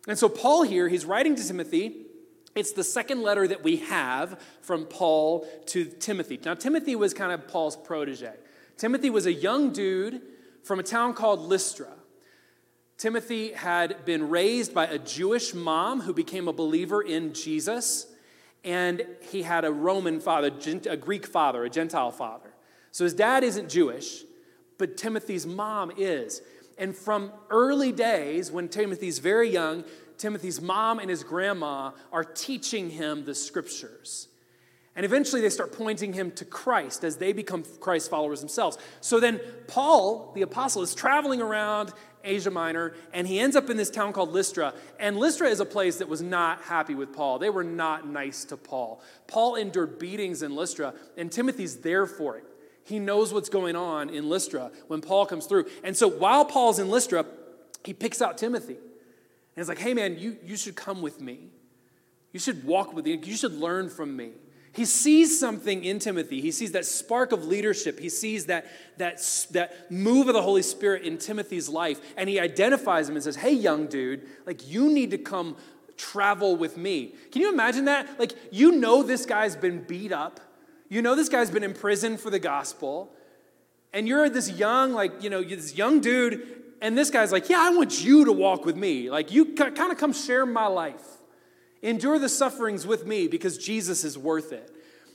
And 0.08 0.18
so, 0.18 0.28
Paul 0.28 0.64
here, 0.64 0.88
he's 0.88 1.06
writing 1.06 1.36
to 1.36 1.48
Timothy. 1.48 2.06
It's 2.56 2.72
the 2.72 2.84
second 2.84 3.22
letter 3.22 3.48
that 3.48 3.64
we 3.64 3.78
have 3.78 4.42
from 4.62 4.86
Paul 4.86 5.48
to 5.68 5.86
Timothy. 5.86 6.40
Now, 6.44 6.56
Timothy 6.56 6.96
was 6.96 7.14
kind 7.14 7.32
of 7.32 7.48
Paul's 7.48 7.76
protege. 7.76 8.34
Timothy 8.78 9.12
was 9.12 9.28
a 9.28 9.34
young 9.34 9.72
dude 9.72 10.22
from 10.64 10.80
a 10.80 10.84
town 10.84 11.14
called 11.14 11.42
Lystra. 11.42 11.94
Timothy 12.98 13.52
had 13.52 14.06
been 14.06 14.30
raised 14.30 14.74
by 14.74 14.86
a 14.86 14.98
Jewish 14.98 15.54
mom 15.54 16.02
who 16.02 16.14
became 16.14 16.48
a 16.48 16.54
believer 16.54 17.02
in 17.02 17.34
Jesus, 17.34 18.08
and 18.64 19.06
he 19.30 19.44
had 19.44 19.66
a 19.66 19.72
Roman 19.72 20.20
father, 20.20 20.52
a 20.90 20.98
Greek 20.98 21.28
father, 21.28 21.66
a 21.66 21.70
Gentile 21.70 22.12
father. 22.12 22.54
So 22.92 23.04
his 23.04 23.14
dad 23.14 23.44
isn't 23.44 23.70
Jewish, 23.70 24.24
but 24.78 24.96
Timothy's 24.96 25.46
mom 25.46 25.92
is. 25.98 26.42
And 26.78 26.96
from 26.96 27.32
early 27.50 27.92
days, 27.92 28.52
when 28.52 28.70
Timothy's 28.70 29.20
very 29.20 29.50
young, 29.50 29.84
Timothy's 30.18 30.62
mom 30.62 31.00
and 31.00 31.10
his 31.10 31.24
grandma 31.24 31.92
are 32.14 32.24
teaching 32.24 32.90
him 32.90 33.26
the 33.26 33.36
scriptures. 33.36 34.30
And 34.96 35.04
eventually 35.04 35.42
they 35.42 35.50
start 35.50 35.74
pointing 35.74 36.14
him 36.14 36.32
to 36.32 36.46
Christ 36.46 37.04
as 37.04 37.18
they 37.18 37.34
become 37.34 37.64
Christ 37.82 38.10
followers 38.10 38.40
themselves. 38.40 38.78
So 39.02 39.20
then 39.20 39.42
Paul, 39.68 40.32
the 40.34 40.42
apostle, 40.42 40.82
is 40.82 40.96
traveling 40.96 41.42
around 41.42 41.92
Asia 42.26 42.52
Minor, 42.52 42.94
and 43.14 43.28
he 43.28 43.40
ends 43.40 43.56
up 43.56 43.70
in 43.70 43.78
this 43.78 43.90
town 43.90 44.12
called 44.12 44.32
Lystra. 44.32 44.74
And 45.00 45.18
Lystra 45.18 45.48
is 45.48 45.60
a 45.60 45.66
place 45.66 45.98
that 45.98 46.10
was 46.10 46.22
not 46.22 46.62
happy 46.64 46.96
with 46.96 47.14
Paul. 47.14 47.40
They 47.40 47.50
were 47.50 47.64
not 47.64 48.08
nice 48.08 48.44
to 48.46 48.58
Paul. 48.58 49.02
Paul 49.28 49.56
endured 49.56 50.00
beatings 50.00 50.42
in 50.42 50.56
Lystra, 50.56 50.94
and 51.18 51.32
Timothy's 51.32 51.78
there 51.78 52.06
for 52.06 52.38
it. 52.38 52.46
He 52.84 53.00
knows 53.00 53.34
what's 53.34 53.50
going 53.50 53.76
on 53.76 54.10
in 54.10 54.30
Lystra 54.30 54.72
when 54.88 55.02
Paul 55.02 55.26
comes 55.26 55.48
through. 55.48 55.66
And 55.84 55.98
so 55.98 56.08
while 56.08 56.46
Paul's 56.46 56.78
in 56.78 56.90
Lystra, 56.90 57.26
he 57.84 57.94
picks 57.94 58.22
out 58.22 58.38
Timothy. 58.38 58.76
And 58.76 58.82
he's 59.56 59.70
like, 59.70 59.80
hey 59.80 59.94
man, 59.94 60.20
you, 60.20 60.38
you 60.46 60.56
should 60.56 60.76
come 60.76 61.02
with 61.02 61.20
me. 61.20 61.50
You 62.32 62.40
should 62.40 62.64
walk 62.66 62.94
with 62.94 63.06
me. 63.06 63.18
You 63.24 63.36
should 63.36 63.54
learn 63.54 63.90
from 63.90 64.16
me. 64.16 64.32
He 64.76 64.84
sees 64.84 65.40
something 65.40 65.86
in 65.86 66.00
Timothy. 66.00 66.42
He 66.42 66.52
sees 66.52 66.74
that 66.74 66.86
spark 66.86 67.32
of 67.32 67.46
leadership. 67.46 67.98
He 67.98 68.10
sees 68.10 68.48
that, 68.48 68.66
that, 68.98 69.22
that 69.52 69.90
move 69.90 70.28
of 70.28 70.34
the 70.34 70.42
Holy 70.42 70.62
Spirit 70.62 71.04
in 71.04 71.18
Timothy's 71.18 71.70
life. 71.70 72.02
And 72.18 72.28
he 72.28 72.40
identifies 72.42 73.08
him 73.08 73.16
and 73.16 73.24
says, 73.24 73.38
Hey, 73.38 73.54
young 73.54 73.88
dude, 73.88 74.28
like 74.46 74.70
you 74.70 74.92
need 74.92 75.12
to 75.12 75.18
come 75.18 75.56
travel 75.96 76.58
with 76.58 76.76
me. 76.76 77.16
Can 77.32 77.42
you 77.42 77.54
imagine 77.54 77.86
that? 77.86 78.20
Like, 78.20 78.34
you 78.52 78.74
know, 78.74 79.02
this 79.02 79.26
guy's 79.26 79.56
been 79.56 79.82
beat 79.82 80.12
up. 80.12 80.42
You 80.90 81.02
know 81.02 81.16
this 81.16 81.30
guy's 81.30 81.50
been 81.50 81.64
in 81.64 81.74
prison 81.74 82.18
for 82.18 82.30
the 82.30 82.40
gospel. 82.40 83.14
And 83.94 84.08
you're 84.08 84.30
this 84.30 84.52
young, 84.52 84.92
like, 84.92 85.24
you 85.24 85.30
know, 85.30 85.42
this 85.42 85.76
young 85.76 86.02
dude, 86.02 86.64
and 86.82 86.98
this 86.98 87.10
guy's 87.10 87.32
like, 87.32 87.50
Yeah, 87.50 87.60
I 87.62 87.70
want 87.70 88.04
you 88.04 88.26
to 88.26 88.32
walk 88.34 88.66
with 88.66 88.76
me. 88.76 89.10
Like, 89.10 89.32
you 89.32 89.56
kind 89.56 89.92
of 89.92 89.98
come 89.98 90.12
share 90.12 90.46
my 90.46 90.68
life. 90.68 91.15
Endure 91.86 92.18
the 92.18 92.30
sufferings 92.30 92.88
with 92.88 93.06
me 93.06 93.28
because 93.28 93.60
Jesus 93.60 94.04
is 94.04 94.18
worth 94.18 94.52
it. 94.52 94.72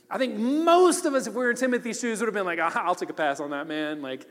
I 0.09 0.17
think 0.17 0.37
most 0.37 1.03
of 1.03 1.13
us, 1.13 1.27
if 1.27 1.33
we 1.33 1.39
were 1.39 1.51
in 1.51 1.57
Timothy's 1.57 1.99
shoes, 1.99 2.21
would 2.21 2.27
have 2.27 2.33
been 2.33 2.45
like, 2.45 2.59
I'll 2.59 2.95
take 2.95 3.09
a 3.09 3.13
pass 3.13 3.41
on 3.41 3.49
that, 3.49 3.67
man. 3.67 4.01
Like, 4.01 4.25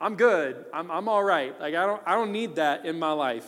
I'm 0.00 0.16
good. 0.16 0.64
I'm, 0.72 0.90
I'm 0.90 1.06
all 1.06 1.22
right. 1.22 1.58
Like, 1.60 1.74
I 1.74 1.84
don't, 1.84 2.02
I 2.06 2.14
don't 2.14 2.32
need 2.32 2.56
that 2.56 2.86
in 2.86 2.98
my 2.98 3.12
life. 3.12 3.46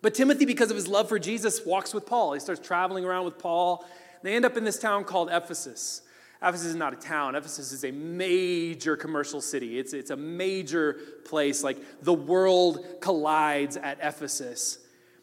But 0.00 0.14
Timothy, 0.14 0.44
because 0.44 0.70
of 0.70 0.76
his 0.76 0.86
love 0.86 1.08
for 1.08 1.18
Jesus, 1.18 1.66
walks 1.66 1.92
with 1.92 2.06
Paul. 2.06 2.34
He 2.34 2.40
starts 2.40 2.64
traveling 2.64 3.04
around 3.04 3.24
with 3.24 3.36
Paul. 3.38 3.84
They 4.22 4.36
end 4.36 4.44
up 4.44 4.56
in 4.56 4.62
this 4.62 4.78
town 4.78 5.02
called 5.02 5.28
Ephesus. 5.32 6.02
Ephesus 6.40 6.66
is 6.66 6.76
not 6.76 6.92
a 6.92 6.96
town. 6.96 7.34
Ephesus 7.34 7.72
is 7.72 7.84
a 7.84 7.90
major 7.90 8.96
commercial 8.96 9.40
city. 9.40 9.80
It's, 9.80 9.92
it's 9.92 10.10
a 10.10 10.16
major 10.16 11.00
place. 11.24 11.64
Like 11.64 11.78
the 12.00 12.14
world 12.14 12.84
collides 13.00 13.76
at 13.76 13.98
Ephesus. 14.00 14.78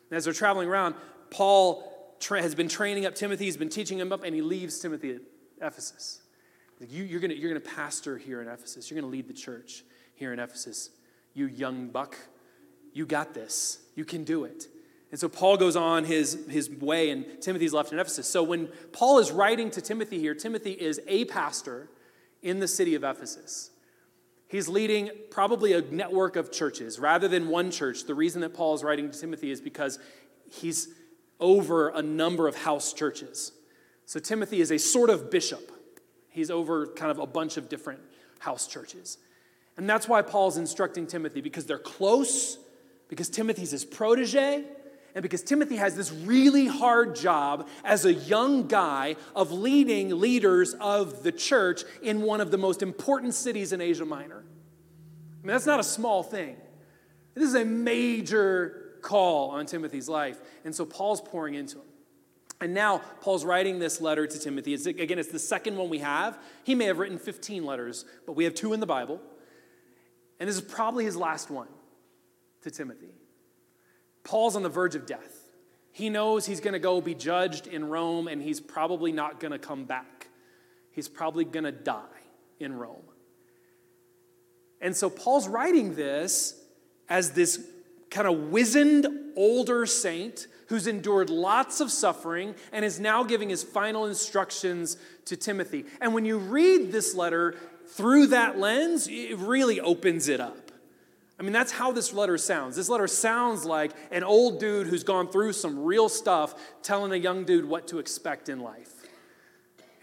And 0.09 0.17
as 0.17 0.25
they're 0.25 0.33
traveling 0.33 0.67
around, 0.67 0.95
Paul 1.29 1.90
tra- 2.21 2.41
has 2.41 2.55
been 2.55 2.67
training 2.67 3.05
up 3.05 3.15
Timothy. 3.15 3.45
He's 3.45 3.57
been 3.57 3.69
teaching 3.69 3.99
him 3.99 4.11
up, 4.11 4.23
and 4.23 4.33
he 4.33 4.41
leaves 4.41 4.79
Timothy 4.79 5.15
at 5.15 5.21
Ephesus. 5.61 6.21
Like, 6.79 6.91
you, 6.91 7.03
you're 7.03 7.19
going 7.19 7.31
you're 7.37 7.49
going 7.49 7.61
to 7.61 7.69
pastor 7.69 8.17
here 8.17 8.41
in 8.41 8.47
Ephesus. 8.47 8.89
You're 8.89 8.99
going 8.99 9.11
to 9.11 9.15
lead 9.15 9.27
the 9.27 9.33
church 9.33 9.83
here 10.15 10.31
in 10.31 10.39
Ephesus. 10.39 10.89
You 11.33 11.47
young 11.47 11.89
buck, 11.89 12.15
you 12.93 13.05
got 13.05 13.33
this. 13.33 13.79
You 13.95 14.05
can 14.05 14.23
do 14.23 14.45
it. 14.45 14.67
And 15.11 15.19
so 15.19 15.27
Paul 15.27 15.57
goes 15.57 15.75
on 15.75 16.05
his, 16.05 16.45
his 16.49 16.69
way, 16.69 17.09
and 17.09 17.25
Timothy's 17.41 17.73
left 17.73 17.91
in 17.91 17.99
Ephesus. 17.99 18.27
So 18.27 18.43
when 18.43 18.69
Paul 18.93 19.19
is 19.19 19.29
writing 19.29 19.69
to 19.71 19.81
Timothy 19.81 20.19
here, 20.19 20.33
Timothy 20.33 20.71
is 20.71 21.01
a 21.05 21.25
pastor 21.25 21.89
in 22.41 22.59
the 22.59 22.67
city 22.67 22.95
of 22.95 23.03
Ephesus. 23.03 23.71
He's 24.47 24.67
leading 24.67 25.09
probably 25.29 25.73
a 25.73 25.81
network 25.81 26.37
of 26.37 26.51
churches 26.51 26.97
rather 26.97 27.27
than 27.27 27.49
one 27.49 27.71
church. 27.71 28.05
The 28.05 28.15
reason 28.15 28.41
that 28.41 28.53
Paul 28.53 28.73
is 28.73 28.83
writing 28.83 29.11
to 29.11 29.19
Timothy 29.19 29.51
is 29.51 29.61
because 29.61 29.99
he's 30.49 30.89
over 31.41 31.89
a 31.89 32.01
number 32.01 32.47
of 32.47 32.55
house 32.55 32.93
churches. 32.93 33.51
So 34.05 34.19
Timothy 34.19 34.61
is 34.61 34.71
a 34.71 34.77
sort 34.77 35.09
of 35.09 35.29
bishop. 35.29 35.71
He's 36.29 36.49
over 36.49 36.87
kind 36.87 37.11
of 37.11 37.19
a 37.19 37.25
bunch 37.25 37.57
of 37.57 37.67
different 37.67 37.99
house 38.39 38.67
churches. 38.67 39.17
And 39.77 39.89
that's 39.89 40.07
why 40.07 40.21
Paul's 40.21 40.57
instructing 40.57 41.07
Timothy 41.07 41.41
because 41.41 41.65
they're 41.65 41.79
close, 41.79 42.57
because 43.09 43.29
Timothy's 43.29 43.71
his 43.71 43.83
protege, 43.83 44.63
and 45.13 45.23
because 45.23 45.43
Timothy 45.43 45.75
has 45.75 45.95
this 45.95 46.11
really 46.11 46.67
hard 46.67 47.15
job 47.15 47.67
as 47.83 48.05
a 48.05 48.13
young 48.13 48.67
guy 48.67 49.15
of 49.35 49.51
leading 49.51 50.19
leaders 50.19 50.73
of 50.75 51.23
the 51.23 51.31
church 51.31 51.83
in 52.01 52.21
one 52.21 52.39
of 52.39 52.51
the 52.51 52.57
most 52.57 52.81
important 52.81 53.33
cities 53.33 53.73
in 53.73 53.81
Asia 53.81 54.05
Minor. 54.05 54.43
I 55.43 55.47
mean, 55.47 55.53
that's 55.53 55.65
not 55.65 55.79
a 55.79 55.83
small 55.83 56.23
thing. 56.23 56.55
This 57.33 57.43
is 57.43 57.55
a 57.55 57.65
major 57.65 58.80
call 59.01 59.51
on 59.51 59.65
Timothy's 59.65 60.09
life. 60.09 60.39
And 60.63 60.73
so 60.73 60.85
Paul's 60.85 61.21
pouring 61.21 61.55
into 61.55 61.77
him. 61.77 61.85
And 62.61 62.73
now 62.75 63.01
Paul's 63.21 63.43
writing 63.43 63.79
this 63.79 63.99
letter 63.99 64.27
to 64.27 64.39
Timothy. 64.39 64.73
It's, 64.73 64.85
again, 64.85 65.17
it's 65.17 65.31
the 65.31 65.39
second 65.39 65.77
one 65.77 65.89
we 65.89 65.97
have. 65.99 66.37
He 66.63 66.75
may 66.75 66.85
have 66.85 66.99
written 66.99 67.17
15 67.17 67.65
letters, 67.65 68.05
but 68.27 68.33
we 68.33 68.43
have 68.43 68.53
two 68.53 68.73
in 68.73 68.79
the 68.79 68.85
Bible. 68.85 69.19
And 70.39 70.47
this 70.47 70.55
is 70.55 70.61
probably 70.61 71.03
his 71.03 71.15
last 71.15 71.49
one 71.49 71.67
to 72.61 72.69
Timothy. 72.69 73.15
Paul's 74.23 74.55
on 74.55 74.61
the 74.61 74.69
verge 74.69 74.93
of 74.93 75.07
death. 75.07 75.49
He 75.91 76.09
knows 76.09 76.45
he's 76.45 76.59
going 76.59 76.73
to 76.73 76.79
go 76.79 77.01
be 77.01 77.15
judged 77.15 77.67
in 77.67 77.89
Rome 77.89 78.27
and 78.27 78.41
he's 78.41 78.59
probably 78.59 79.11
not 79.11 79.39
going 79.39 79.51
to 79.51 79.59
come 79.59 79.85
back. 79.85 80.27
He's 80.91 81.09
probably 81.09 81.45
going 81.45 81.63
to 81.63 81.71
die 81.71 82.05
in 82.59 82.73
Rome. 82.73 83.03
And 84.79 84.95
so 84.95 85.09
Paul's 85.09 85.47
writing 85.47 85.95
this 85.95 86.59
as 87.09 87.31
this 87.31 87.59
kind 88.11 88.27
of 88.27 88.51
wizened 88.51 89.07
older 89.35 89.85
saint 89.85 90.47
who's 90.67 90.85
endured 90.85 91.29
lots 91.29 91.81
of 91.81 91.91
suffering 91.91 92.53
and 92.71 92.85
is 92.85 92.99
now 92.99 93.23
giving 93.23 93.49
his 93.49 93.63
final 93.63 94.05
instructions 94.05 94.97
to 95.25 95.35
Timothy. 95.35 95.85
And 95.99 96.13
when 96.13 96.25
you 96.25 96.37
read 96.37 96.91
this 96.91 97.15
letter 97.15 97.55
through 97.87 98.27
that 98.27 98.59
lens, 98.59 99.07
it 99.09 99.37
really 99.37 99.79
opens 99.79 100.27
it 100.27 100.39
up. 100.39 100.71
I 101.39 101.43
mean, 101.43 101.53
that's 101.53 101.71
how 101.71 101.91
this 101.91 102.13
letter 102.13 102.37
sounds. 102.37 102.75
This 102.75 102.87
letter 102.87 103.07
sounds 103.07 103.65
like 103.65 103.91
an 104.11 104.23
old 104.23 104.59
dude 104.59 104.87
who's 104.87 105.03
gone 105.03 105.27
through 105.27 105.53
some 105.53 105.79
real 105.79 106.07
stuff 106.07 106.53
telling 106.83 107.11
a 107.11 107.15
young 107.15 107.45
dude 107.45 107.65
what 107.65 107.87
to 107.87 107.97
expect 107.99 108.47
in 108.47 108.59
life. 108.59 108.93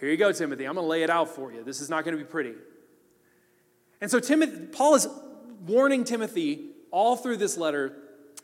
Here 0.00 0.10
you 0.10 0.16
go, 0.16 0.32
Timothy. 0.32 0.64
I'm 0.64 0.74
going 0.74 0.84
to 0.84 0.88
lay 0.88 1.02
it 1.02 1.10
out 1.10 1.28
for 1.28 1.52
you. 1.52 1.62
This 1.62 1.80
is 1.80 1.88
not 1.88 2.04
going 2.04 2.16
to 2.16 2.22
be 2.22 2.28
pretty. 2.28 2.54
And 4.00 4.10
so 4.10 4.18
Timothy, 4.18 4.66
Paul 4.66 4.96
is 4.96 5.08
warning 5.66 6.04
Timothy 6.04 6.70
all 6.90 7.16
through 7.16 7.36
this 7.36 7.56
letter 7.56 7.96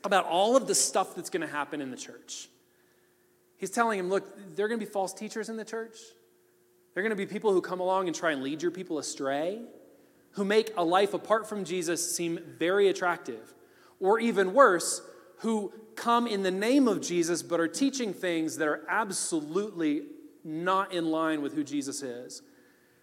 about 0.03 0.25
all 0.25 0.55
of 0.55 0.67
the 0.67 0.75
stuff 0.75 1.15
that's 1.15 1.29
going 1.29 1.41
to 1.41 1.51
happen 1.51 1.81
in 1.81 1.91
the 1.91 1.97
church. 1.97 2.49
He's 3.57 3.71
telling 3.71 3.99
him, 3.99 4.09
look, 4.09 4.55
there 4.55 4.65
are 4.65 4.69
going 4.69 4.79
to 4.79 4.85
be 4.85 4.91
false 4.91 5.13
teachers 5.13 5.49
in 5.49 5.57
the 5.57 5.65
church. 5.65 5.97
There 6.93 7.01
are 7.01 7.07
going 7.07 7.17
to 7.17 7.25
be 7.25 7.25
people 7.25 7.51
who 7.51 7.61
come 7.61 7.79
along 7.79 8.07
and 8.07 8.15
try 8.15 8.31
and 8.31 8.43
lead 8.43 8.61
your 8.61 8.71
people 8.71 8.99
astray 8.99 9.61
who 10.35 10.43
make 10.43 10.71
a 10.75 10.83
life 10.83 11.13
apart 11.13 11.47
from 11.47 11.63
Jesus 11.63 12.15
seem 12.15 12.39
very 12.57 12.89
attractive. 12.89 13.53
Or 14.01 14.19
even 14.19 14.53
worse, 14.53 15.01
who 15.39 15.73
come 15.95 16.27
in 16.27 16.43
the 16.43 16.51
name 16.51 16.87
of 16.87 17.01
Jesus 17.01 17.41
but 17.41 17.59
are 17.59 17.69
teaching 17.69 18.13
things 18.13 18.57
that 18.57 18.67
are 18.67 18.81
absolutely 18.89 20.03
not 20.43 20.93
in 20.93 21.05
line 21.05 21.41
with 21.41 21.53
who 21.53 21.63
Jesus 21.63 22.03
is. 22.03 22.41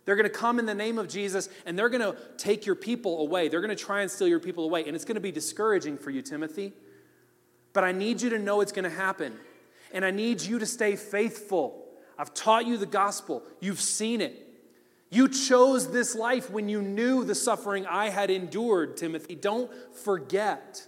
They're 0.04 0.16
going 0.16 0.28
to 0.28 0.36
come 0.36 0.58
in 0.58 0.66
the 0.66 0.74
name 0.74 0.98
of 0.98 1.08
Jesus 1.08 1.48
and 1.64 1.78
they're 1.78 1.88
going 1.88 2.02
to 2.02 2.16
take 2.36 2.66
your 2.66 2.74
people 2.74 3.20
away. 3.20 3.48
They're 3.48 3.60
going 3.60 3.76
to 3.76 3.84
try 3.84 4.02
and 4.02 4.10
steal 4.10 4.28
your 4.28 4.40
people 4.40 4.64
away. 4.64 4.84
And 4.86 4.96
it's 4.96 5.04
going 5.04 5.14
to 5.14 5.20
be 5.20 5.32
discouraging 5.32 5.98
for 5.98 6.10
you, 6.10 6.22
Timothy. 6.22 6.72
But 7.72 7.84
I 7.84 7.92
need 7.92 8.20
you 8.20 8.30
to 8.30 8.38
know 8.38 8.60
it's 8.60 8.72
going 8.72 8.84
to 8.84 8.90
happen. 8.90 9.38
And 9.92 10.04
I 10.04 10.10
need 10.10 10.40
you 10.40 10.58
to 10.58 10.66
stay 10.66 10.96
faithful. 10.96 11.84
I've 12.18 12.34
taught 12.34 12.66
you 12.66 12.76
the 12.76 12.86
gospel, 12.86 13.42
you've 13.60 13.80
seen 13.80 14.20
it. 14.20 14.48
You 15.10 15.28
chose 15.28 15.90
this 15.92 16.14
life 16.14 16.50
when 16.50 16.70
you 16.70 16.80
knew 16.80 17.22
the 17.22 17.34
suffering 17.34 17.86
I 17.86 18.08
had 18.08 18.30
endured, 18.30 18.96
Timothy. 18.96 19.34
Don't 19.34 19.70
forget 19.94 20.86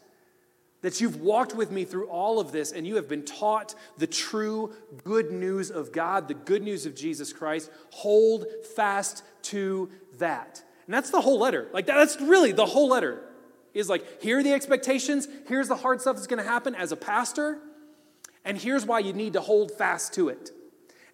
that 0.85 1.01
you've 1.01 1.23
walked 1.23 1.55
with 1.55 1.71
me 1.71 1.87
through 1.87 2.07
all 2.09 2.39
of 2.39 2.53
this 2.53 2.71
and 2.71 2.87
you 2.87 2.97
have 2.97 3.09
been 3.09 3.25
taught 3.25 3.75
the 3.97 4.07
true 4.07 4.71
good 5.03 5.33
news 5.33 5.71
of 5.71 5.93
God, 5.93 6.29
the 6.29 6.35
good 6.35 6.63
news 6.63 6.85
of 6.85 6.95
Jesus 6.95 7.33
Christ. 7.33 7.71
Hold 7.89 8.45
fast 8.77 9.23
to 9.45 9.89
that. 10.19 10.63
And 10.85 10.95
that's 10.95 11.09
the 11.09 11.23
whole 11.23 11.39
letter. 11.39 11.71
Like, 11.73 11.87
that's 11.87 12.21
really 12.21 12.53
the 12.53 12.67
whole 12.67 12.91
letter 12.91 13.25
is 13.73 13.89
like, 13.89 14.23
here 14.23 14.41
are 14.41 14.43
the 14.43 14.53
expectations, 14.53 15.27
here's 15.49 15.69
the 15.69 15.77
hard 15.77 16.03
stuff 16.03 16.17
that's 16.17 16.27
going 16.27 16.43
to 16.43 16.49
happen 16.49 16.75
as 16.75 16.93
a 16.93 16.97
pastor, 16.97 17.61
and 18.45 18.59
here's 18.59 18.85
why 18.85 18.99
you 18.99 19.15
need 19.15 19.33
to 19.33 19.41
hold 19.41 19.73
fast 19.73 20.13
to 20.13 20.29
it. 20.29 20.51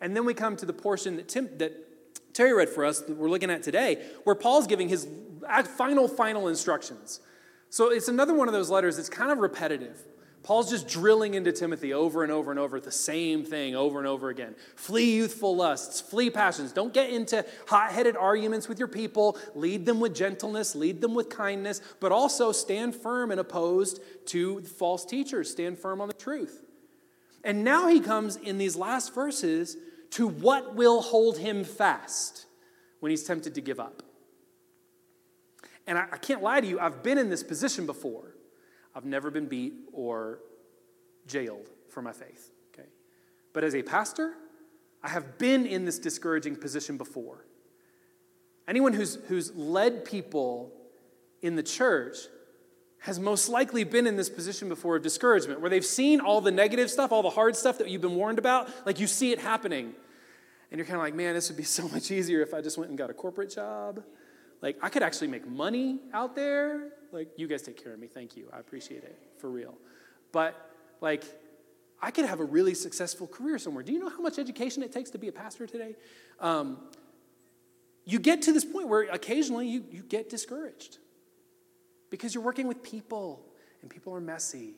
And 0.00 0.16
then 0.16 0.24
we 0.24 0.34
come 0.34 0.56
to 0.56 0.66
the 0.66 0.72
portion 0.72 1.14
that, 1.14 1.28
Tim, 1.28 1.48
that 1.58 2.34
Terry 2.34 2.52
read 2.52 2.70
for 2.70 2.84
us 2.84 2.98
that 3.02 3.16
we're 3.16 3.30
looking 3.30 3.52
at 3.52 3.62
today, 3.62 4.04
where 4.24 4.34
Paul's 4.34 4.66
giving 4.66 4.88
his 4.88 5.06
final, 5.78 6.08
final 6.08 6.48
instructions. 6.48 7.20
So 7.70 7.90
it's 7.90 8.08
another 8.08 8.34
one 8.34 8.48
of 8.48 8.54
those 8.54 8.68
letters 8.68 8.96
that's 8.96 9.08
kind 9.08 9.30
of 9.30 9.38
repetitive. 9.38 9.96
Paul's 10.42 10.70
just 10.70 10.88
drilling 10.88 11.34
into 11.34 11.52
Timothy 11.52 11.92
over 11.92 12.22
and 12.22 12.32
over 12.32 12.50
and 12.50 12.58
over 12.58 12.80
the 12.80 12.90
same 12.90 13.44
thing 13.44 13.76
over 13.76 13.98
and 13.98 14.08
over 14.08 14.30
again. 14.30 14.54
Flee 14.74 15.14
youthful 15.14 15.54
lusts, 15.54 16.00
flee 16.00 16.30
passions. 16.30 16.72
Don't 16.72 16.94
get 16.94 17.10
into 17.10 17.44
hot 17.66 17.92
headed 17.92 18.16
arguments 18.16 18.66
with 18.66 18.78
your 18.78 18.88
people. 18.88 19.38
Lead 19.54 19.84
them 19.84 20.00
with 20.00 20.14
gentleness, 20.14 20.74
lead 20.74 21.00
them 21.00 21.14
with 21.14 21.28
kindness, 21.28 21.82
but 22.00 22.10
also 22.10 22.52
stand 22.52 22.96
firm 22.96 23.30
and 23.30 23.38
opposed 23.38 24.00
to 24.26 24.62
false 24.62 25.04
teachers. 25.04 25.50
Stand 25.50 25.78
firm 25.78 26.00
on 26.00 26.08
the 26.08 26.14
truth. 26.14 26.64
And 27.44 27.62
now 27.62 27.88
he 27.88 28.00
comes 28.00 28.36
in 28.36 28.58
these 28.58 28.76
last 28.76 29.14
verses 29.14 29.76
to 30.12 30.26
what 30.26 30.74
will 30.74 31.02
hold 31.02 31.38
him 31.38 31.64
fast 31.64 32.46
when 33.00 33.10
he's 33.10 33.24
tempted 33.24 33.54
to 33.54 33.60
give 33.60 33.78
up. 33.78 34.02
And 35.90 35.98
I, 35.98 36.06
I, 36.12 36.18
can't 36.18 36.40
lie 36.40 36.60
to 36.60 36.66
you, 36.68 36.78
I've 36.78 37.02
been 37.02 37.18
in 37.18 37.30
this 37.30 37.42
position 37.42 37.84
before. 37.84 38.36
I've 38.94 39.04
never 39.04 39.28
been 39.28 39.46
beat 39.46 39.74
or 39.92 40.38
jailed 41.26 41.68
for 41.88 42.00
my 42.00 42.12
faith, 42.12 42.52
okay? 42.72 42.88
But 43.52 43.64
as 43.64 43.74
a 43.74 43.82
pastor, 43.82 44.34
I 45.02 45.08
have 45.08 45.36
been 45.36 45.66
in 45.66 45.84
this 45.84 45.98
discouraging 45.98 46.54
position 46.54 46.96
before. 46.96 47.44
Anyone 48.68 48.92
who's, 48.92 49.16
who's 49.26 49.52
led 49.56 50.04
people 50.04 50.70
in 51.42 51.56
the 51.56 51.62
church 51.64 52.18
has 52.98 53.18
most 53.18 53.48
likely 53.48 53.82
been 53.82 54.06
in 54.06 54.14
this 54.14 54.30
position 54.30 54.68
before 54.68 54.94
of 54.94 55.02
discouragement, 55.02 55.60
where 55.60 55.70
they've 55.70 55.84
seen 55.84 56.20
all 56.20 56.40
the 56.40 56.52
negative 56.52 56.88
stuff, 56.88 57.10
all 57.10 57.24
the 57.24 57.30
hard 57.30 57.56
stuff 57.56 57.78
that 57.78 57.90
you've 57.90 58.02
been 58.02 58.14
warned 58.14 58.38
about, 58.38 58.70
like 58.86 59.00
you 59.00 59.08
see 59.08 59.32
it 59.32 59.40
happening. 59.40 59.92
And 60.70 60.78
you're 60.78 60.86
kind 60.86 60.98
of 60.98 61.02
like, 61.02 61.16
man, 61.16 61.34
this 61.34 61.48
would 61.48 61.56
be 61.56 61.64
so 61.80 61.88
much 61.88 62.12
easier 62.12 62.42
if 62.42 62.54
I 62.54 62.60
just 62.60 62.78
went 62.78 62.90
and 62.90 62.96
got 62.96 63.10
a 63.10 63.14
corporate 63.14 63.50
job. 63.50 64.04
Like, 64.62 64.76
I 64.82 64.88
could 64.88 65.02
actually 65.02 65.28
make 65.28 65.46
money 65.48 66.00
out 66.12 66.34
there. 66.36 66.92
Like, 67.12 67.28
you 67.36 67.46
guys 67.46 67.62
take 67.62 67.82
care 67.82 67.94
of 67.94 67.98
me. 67.98 68.06
Thank 68.06 68.36
you. 68.36 68.48
I 68.52 68.58
appreciate 68.58 69.04
it, 69.04 69.18
for 69.38 69.50
real. 69.50 69.74
But, 70.32 70.54
like, 71.00 71.24
I 72.02 72.10
could 72.10 72.24
have 72.26 72.40
a 72.40 72.44
really 72.44 72.74
successful 72.74 73.26
career 73.26 73.58
somewhere. 73.58 73.82
Do 73.82 73.92
you 73.92 73.98
know 73.98 74.08
how 74.08 74.20
much 74.20 74.38
education 74.38 74.82
it 74.82 74.92
takes 74.92 75.10
to 75.10 75.18
be 75.18 75.28
a 75.28 75.32
pastor 75.32 75.66
today? 75.66 75.96
Um, 76.38 76.78
you 78.04 78.18
get 78.18 78.42
to 78.42 78.52
this 78.52 78.64
point 78.64 78.88
where 78.88 79.02
occasionally 79.02 79.68
you, 79.68 79.84
you 79.90 80.02
get 80.02 80.30
discouraged 80.30 80.98
because 82.10 82.34
you're 82.34 82.42
working 82.42 82.66
with 82.66 82.82
people 82.82 83.46
and 83.82 83.90
people 83.90 84.14
are 84.14 84.20
messy 84.20 84.74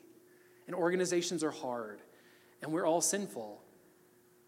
and 0.67 0.75
organizations 0.75 1.43
are 1.43 1.51
hard 1.51 2.01
and 2.61 2.71
we're 2.71 2.85
all 2.85 3.01
sinful. 3.01 3.62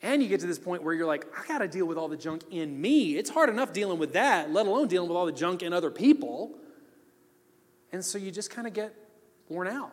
And 0.06 0.22
you 0.22 0.30
get 0.30 0.40
to 0.42 0.46
this 0.46 0.60
point 0.60 0.84
where 0.84 0.94
you're 0.94 1.08
like, 1.08 1.26
I 1.36 1.48
got 1.48 1.58
to 1.58 1.68
deal 1.68 1.88
with 1.88 1.98
all 1.98 2.08
the 2.08 2.16
junk 2.16 2.44
in 2.52 2.80
me. 2.80 3.18
It's 3.18 3.32
hard 3.32 3.50
enough 3.50 3.74
dealing 3.74 3.98
with 3.98 4.14
that, 4.14 4.54
let 4.54 4.68
alone 4.68 4.88
dealing 4.88 5.10
with 5.10 5.18
all 5.18 5.26
the 5.26 5.32
junk 5.32 5.64
in 5.64 5.74
other 5.74 5.90
people. 5.90 6.52
And 7.92 8.06
so 8.06 8.20
you 8.20 8.30
just 8.30 8.52
kind 8.52 8.68
of 8.68 8.74
get 8.74 8.94
worn 9.50 9.68
out. 9.68 9.92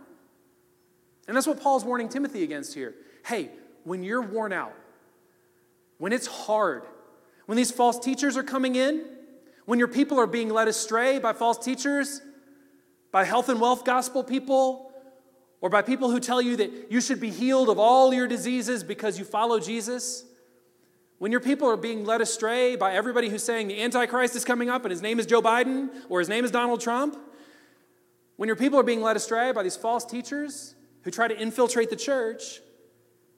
And 1.26 1.34
that's 1.34 1.46
what 1.46 1.62
Paul's 1.62 1.82
warning 1.82 2.10
Timothy 2.10 2.42
against 2.42 2.74
here. 2.74 2.94
Hey, 3.24 3.52
when 3.84 4.02
you're 4.02 4.20
worn 4.20 4.52
out, 4.52 4.74
when 5.96 6.12
it's 6.12 6.26
hard, 6.26 6.82
when 7.46 7.56
these 7.56 7.70
false 7.70 7.98
teachers 7.98 8.36
are 8.36 8.42
coming 8.42 8.74
in, 8.74 9.06
when 9.64 9.78
your 9.78 9.88
people 9.88 10.20
are 10.20 10.26
being 10.26 10.50
led 10.50 10.68
astray 10.68 11.20
by 11.20 11.32
false 11.32 11.56
teachers, 11.56 12.20
by 13.12 13.24
health 13.24 13.48
and 13.48 13.58
wealth 13.58 13.86
gospel 13.86 14.22
people, 14.22 14.91
or 15.62 15.70
by 15.70 15.80
people 15.80 16.10
who 16.10 16.20
tell 16.20 16.42
you 16.42 16.56
that 16.56 16.90
you 16.90 17.00
should 17.00 17.20
be 17.20 17.30
healed 17.30 17.70
of 17.70 17.78
all 17.78 18.12
your 18.12 18.26
diseases 18.26 18.82
because 18.82 19.18
you 19.18 19.24
follow 19.24 19.60
Jesus, 19.60 20.24
when 21.18 21.30
your 21.30 21.40
people 21.40 21.70
are 21.70 21.76
being 21.76 22.04
led 22.04 22.20
astray 22.20 22.74
by 22.74 22.94
everybody 22.94 23.28
who's 23.28 23.44
saying 23.44 23.68
the 23.68 23.80
Antichrist 23.80 24.34
is 24.34 24.44
coming 24.44 24.68
up 24.68 24.84
and 24.84 24.90
his 24.90 25.00
name 25.00 25.20
is 25.20 25.24
Joe 25.24 25.40
Biden 25.40 25.88
or 26.08 26.18
his 26.18 26.28
name 26.28 26.44
is 26.44 26.50
Donald 26.50 26.80
Trump, 26.80 27.16
when 28.36 28.48
your 28.48 28.56
people 28.56 28.78
are 28.78 28.82
being 28.82 29.02
led 29.02 29.14
astray 29.14 29.52
by 29.52 29.62
these 29.62 29.76
false 29.76 30.04
teachers 30.04 30.74
who 31.02 31.12
try 31.12 31.28
to 31.28 31.40
infiltrate 31.40 31.90
the 31.90 31.96
church, 31.96 32.60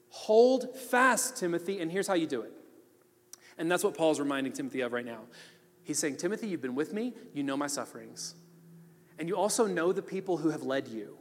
hold 0.09 0.75
fast, 0.75 1.37
Timothy, 1.37 1.79
and 1.79 1.91
here's 1.91 2.07
how 2.07 2.15
you 2.15 2.25
do 2.25 2.41
it. 2.41 2.51
And 3.59 3.71
that's 3.71 3.83
what 3.83 3.95
Paul's 3.95 4.19
reminding 4.19 4.53
Timothy 4.53 4.81
of 4.81 4.93
right 4.93 5.05
now. 5.05 5.21
He's 5.83 5.99
saying, 5.99 6.17
Timothy, 6.17 6.47
you've 6.47 6.63
been 6.63 6.73
with 6.73 6.91
me, 6.91 7.13
you 7.35 7.43
know 7.43 7.55
my 7.55 7.67
sufferings, 7.67 8.33
and 9.19 9.29
you 9.29 9.37
also 9.37 9.67
know 9.67 9.93
the 9.93 10.01
people 10.01 10.37
who 10.37 10.49
have 10.49 10.63
led 10.63 10.87
you. 10.87 11.19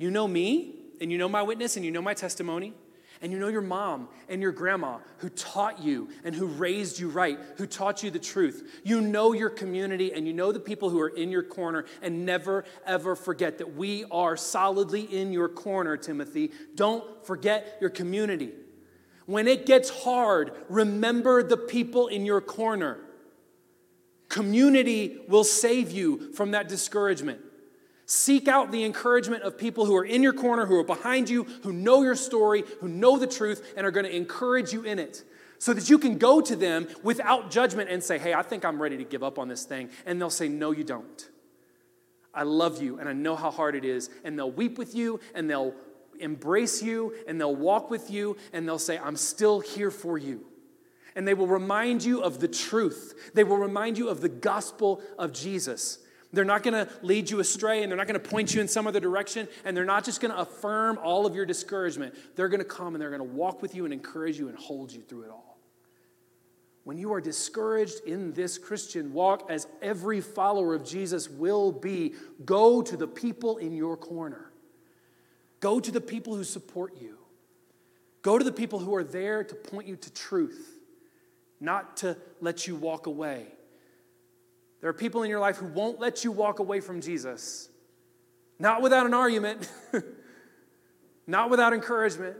You 0.00 0.10
know 0.10 0.26
me, 0.26 0.76
and 0.98 1.12
you 1.12 1.18
know 1.18 1.28
my 1.28 1.42
witness, 1.42 1.76
and 1.76 1.84
you 1.84 1.90
know 1.90 2.00
my 2.00 2.14
testimony, 2.14 2.72
and 3.20 3.30
you 3.30 3.38
know 3.38 3.48
your 3.48 3.60
mom 3.60 4.08
and 4.30 4.40
your 4.40 4.50
grandma 4.50 4.96
who 5.18 5.28
taught 5.28 5.82
you 5.82 6.08
and 6.24 6.34
who 6.34 6.46
raised 6.46 6.98
you 6.98 7.10
right, 7.10 7.38
who 7.58 7.66
taught 7.66 8.02
you 8.02 8.10
the 8.10 8.18
truth. 8.18 8.80
You 8.82 9.02
know 9.02 9.34
your 9.34 9.50
community, 9.50 10.14
and 10.14 10.26
you 10.26 10.32
know 10.32 10.52
the 10.52 10.58
people 10.58 10.88
who 10.88 10.98
are 11.00 11.10
in 11.10 11.30
your 11.30 11.42
corner, 11.42 11.84
and 12.00 12.24
never, 12.24 12.64
ever 12.86 13.14
forget 13.14 13.58
that 13.58 13.74
we 13.76 14.06
are 14.10 14.38
solidly 14.38 15.02
in 15.02 15.34
your 15.34 15.50
corner, 15.50 15.98
Timothy. 15.98 16.50
Don't 16.74 17.04
forget 17.26 17.76
your 17.78 17.90
community. 17.90 18.52
When 19.26 19.46
it 19.46 19.66
gets 19.66 19.90
hard, 19.90 20.52
remember 20.70 21.42
the 21.42 21.58
people 21.58 22.08
in 22.08 22.24
your 22.24 22.40
corner. 22.40 23.00
Community 24.30 25.18
will 25.28 25.44
save 25.44 25.90
you 25.90 26.32
from 26.32 26.52
that 26.52 26.70
discouragement. 26.70 27.40
Seek 28.10 28.48
out 28.48 28.72
the 28.72 28.82
encouragement 28.82 29.44
of 29.44 29.56
people 29.56 29.86
who 29.86 29.94
are 29.94 30.04
in 30.04 30.20
your 30.20 30.32
corner, 30.32 30.66
who 30.66 30.74
are 30.74 30.82
behind 30.82 31.30
you, 31.30 31.44
who 31.62 31.72
know 31.72 32.02
your 32.02 32.16
story, 32.16 32.64
who 32.80 32.88
know 32.88 33.16
the 33.16 33.26
truth, 33.28 33.72
and 33.76 33.86
are 33.86 33.92
going 33.92 34.04
to 34.04 34.12
encourage 34.12 34.72
you 34.72 34.82
in 34.82 34.98
it. 34.98 35.22
So 35.60 35.72
that 35.72 35.88
you 35.88 35.96
can 35.96 36.18
go 36.18 36.40
to 36.40 36.56
them 36.56 36.88
without 37.04 37.52
judgment 37.52 37.88
and 37.88 38.02
say, 38.02 38.18
Hey, 38.18 38.34
I 38.34 38.42
think 38.42 38.64
I'm 38.64 38.82
ready 38.82 38.96
to 38.96 39.04
give 39.04 39.22
up 39.22 39.38
on 39.38 39.46
this 39.46 39.62
thing. 39.62 39.90
And 40.06 40.20
they'll 40.20 40.28
say, 40.28 40.48
No, 40.48 40.72
you 40.72 40.82
don't. 40.82 41.30
I 42.34 42.42
love 42.42 42.82
you 42.82 42.98
and 42.98 43.08
I 43.08 43.12
know 43.12 43.36
how 43.36 43.52
hard 43.52 43.76
it 43.76 43.84
is. 43.84 44.10
And 44.24 44.36
they'll 44.36 44.50
weep 44.50 44.76
with 44.76 44.92
you 44.92 45.20
and 45.32 45.48
they'll 45.48 45.72
embrace 46.18 46.82
you 46.82 47.14
and 47.28 47.40
they'll 47.40 47.54
walk 47.54 47.90
with 47.90 48.10
you 48.10 48.36
and 48.52 48.66
they'll 48.66 48.80
say, 48.80 48.98
I'm 48.98 49.14
still 49.14 49.60
here 49.60 49.92
for 49.92 50.18
you. 50.18 50.44
And 51.14 51.28
they 51.28 51.34
will 51.34 51.46
remind 51.46 52.02
you 52.02 52.24
of 52.24 52.40
the 52.40 52.48
truth, 52.48 53.30
they 53.34 53.44
will 53.44 53.58
remind 53.58 53.98
you 53.98 54.08
of 54.08 54.20
the 54.20 54.28
gospel 54.28 55.00
of 55.16 55.32
Jesus. 55.32 56.00
They're 56.32 56.44
not 56.44 56.62
going 56.62 56.86
to 56.86 56.92
lead 57.02 57.28
you 57.28 57.40
astray 57.40 57.82
and 57.82 57.90
they're 57.90 57.96
not 57.96 58.06
going 58.06 58.20
to 58.20 58.28
point 58.28 58.54
you 58.54 58.60
in 58.60 58.68
some 58.68 58.86
other 58.86 59.00
direction 59.00 59.48
and 59.64 59.76
they're 59.76 59.84
not 59.84 60.04
just 60.04 60.20
going 60.20 60.32
to 60.32 60.40
affirm 60.40 60.98
all 61.02 61.26
of 61.26 61.34
your 61.34 61.44
discouragement. 61.44 62.14
They're 62.36 62.48
going 62.48 62.60
to 62.60 62.64
come 62.64 62.94
and 62.94 63.02
they're 63.02 63.10
going 63.10 63.28
to 63.28 63.36
walk 63.36 63.62
with 63.62 63.74
you 63.74 63.84
and 63.84 63.92
encourage 63.92 64.38
you 64.38 64.48
and 64.48 64.56
hold 64.56 64.92
you 64.92 65.02
through 65.02 65.24
it 65.24 65.30
all. 65.30 65.58
When 66.84 66.96
you 66.96 67.12
are 67.12 67.20
discouraged 67.20 68.04
in 68.06 68.32
this 68.32 68.58
Christian 68.58 69.12
walk, 69.12 69.50
as 69.50 69.66
every 69.82 70.20
follower 70.20 70.74
of 70.74 70.84
Jesus 70.84 71.28
will 71.28 71.72
be, 71.72 72.14
go 72.44 72.80
to 72.80 72.96
the 72.96 73.06
people 73.06 73.58
in 73.58 73.74
your 73.74 73.96
corner. 73.96 74.50
Go 75.58 75.78
to 75.78 75.90
the 75.90 76.00
people 76.00 76.34
who 76.34 76.44
support 76.44 77.00
you. 77.00 77.18
Go 78.22 78.38
to 78.38 78.44
the 78.44 78.52
people 78.52 78.78
who 78.78 78.94
are 78.94 79.04
there 79.04 79.44
to 79.44 79.54
point 79.54 79.88
you 79.88 79.96
to 79.96 80.12
truth, 80.12 80.78
not 81.60 81.98
to 81.98 82.16
let 82.40 82.66
you 82.66 82.76
walk 82.76 83.06
away 83.06 83.48
there 84.80 84.90
are 84.90 84.94
people 84.94 85.22
in 85.22 85.30
your 85.30 85.40
life 85.40 85.56
who 85.56 85.66
won't 85.66 86.00
let 86.00 86.24
you 86.24 86.32
walk 86.32 86.58
away 86.58 86.80
from 86.80 87.00
Jesus. 87.00 87.68
Not 88.58 88.82
without 88.82 89.06
an 89.06 89.14
argument, 89.14 89.70
not 91.26 91.50
without 91.50 91.72
encouragement. 91.72 92.36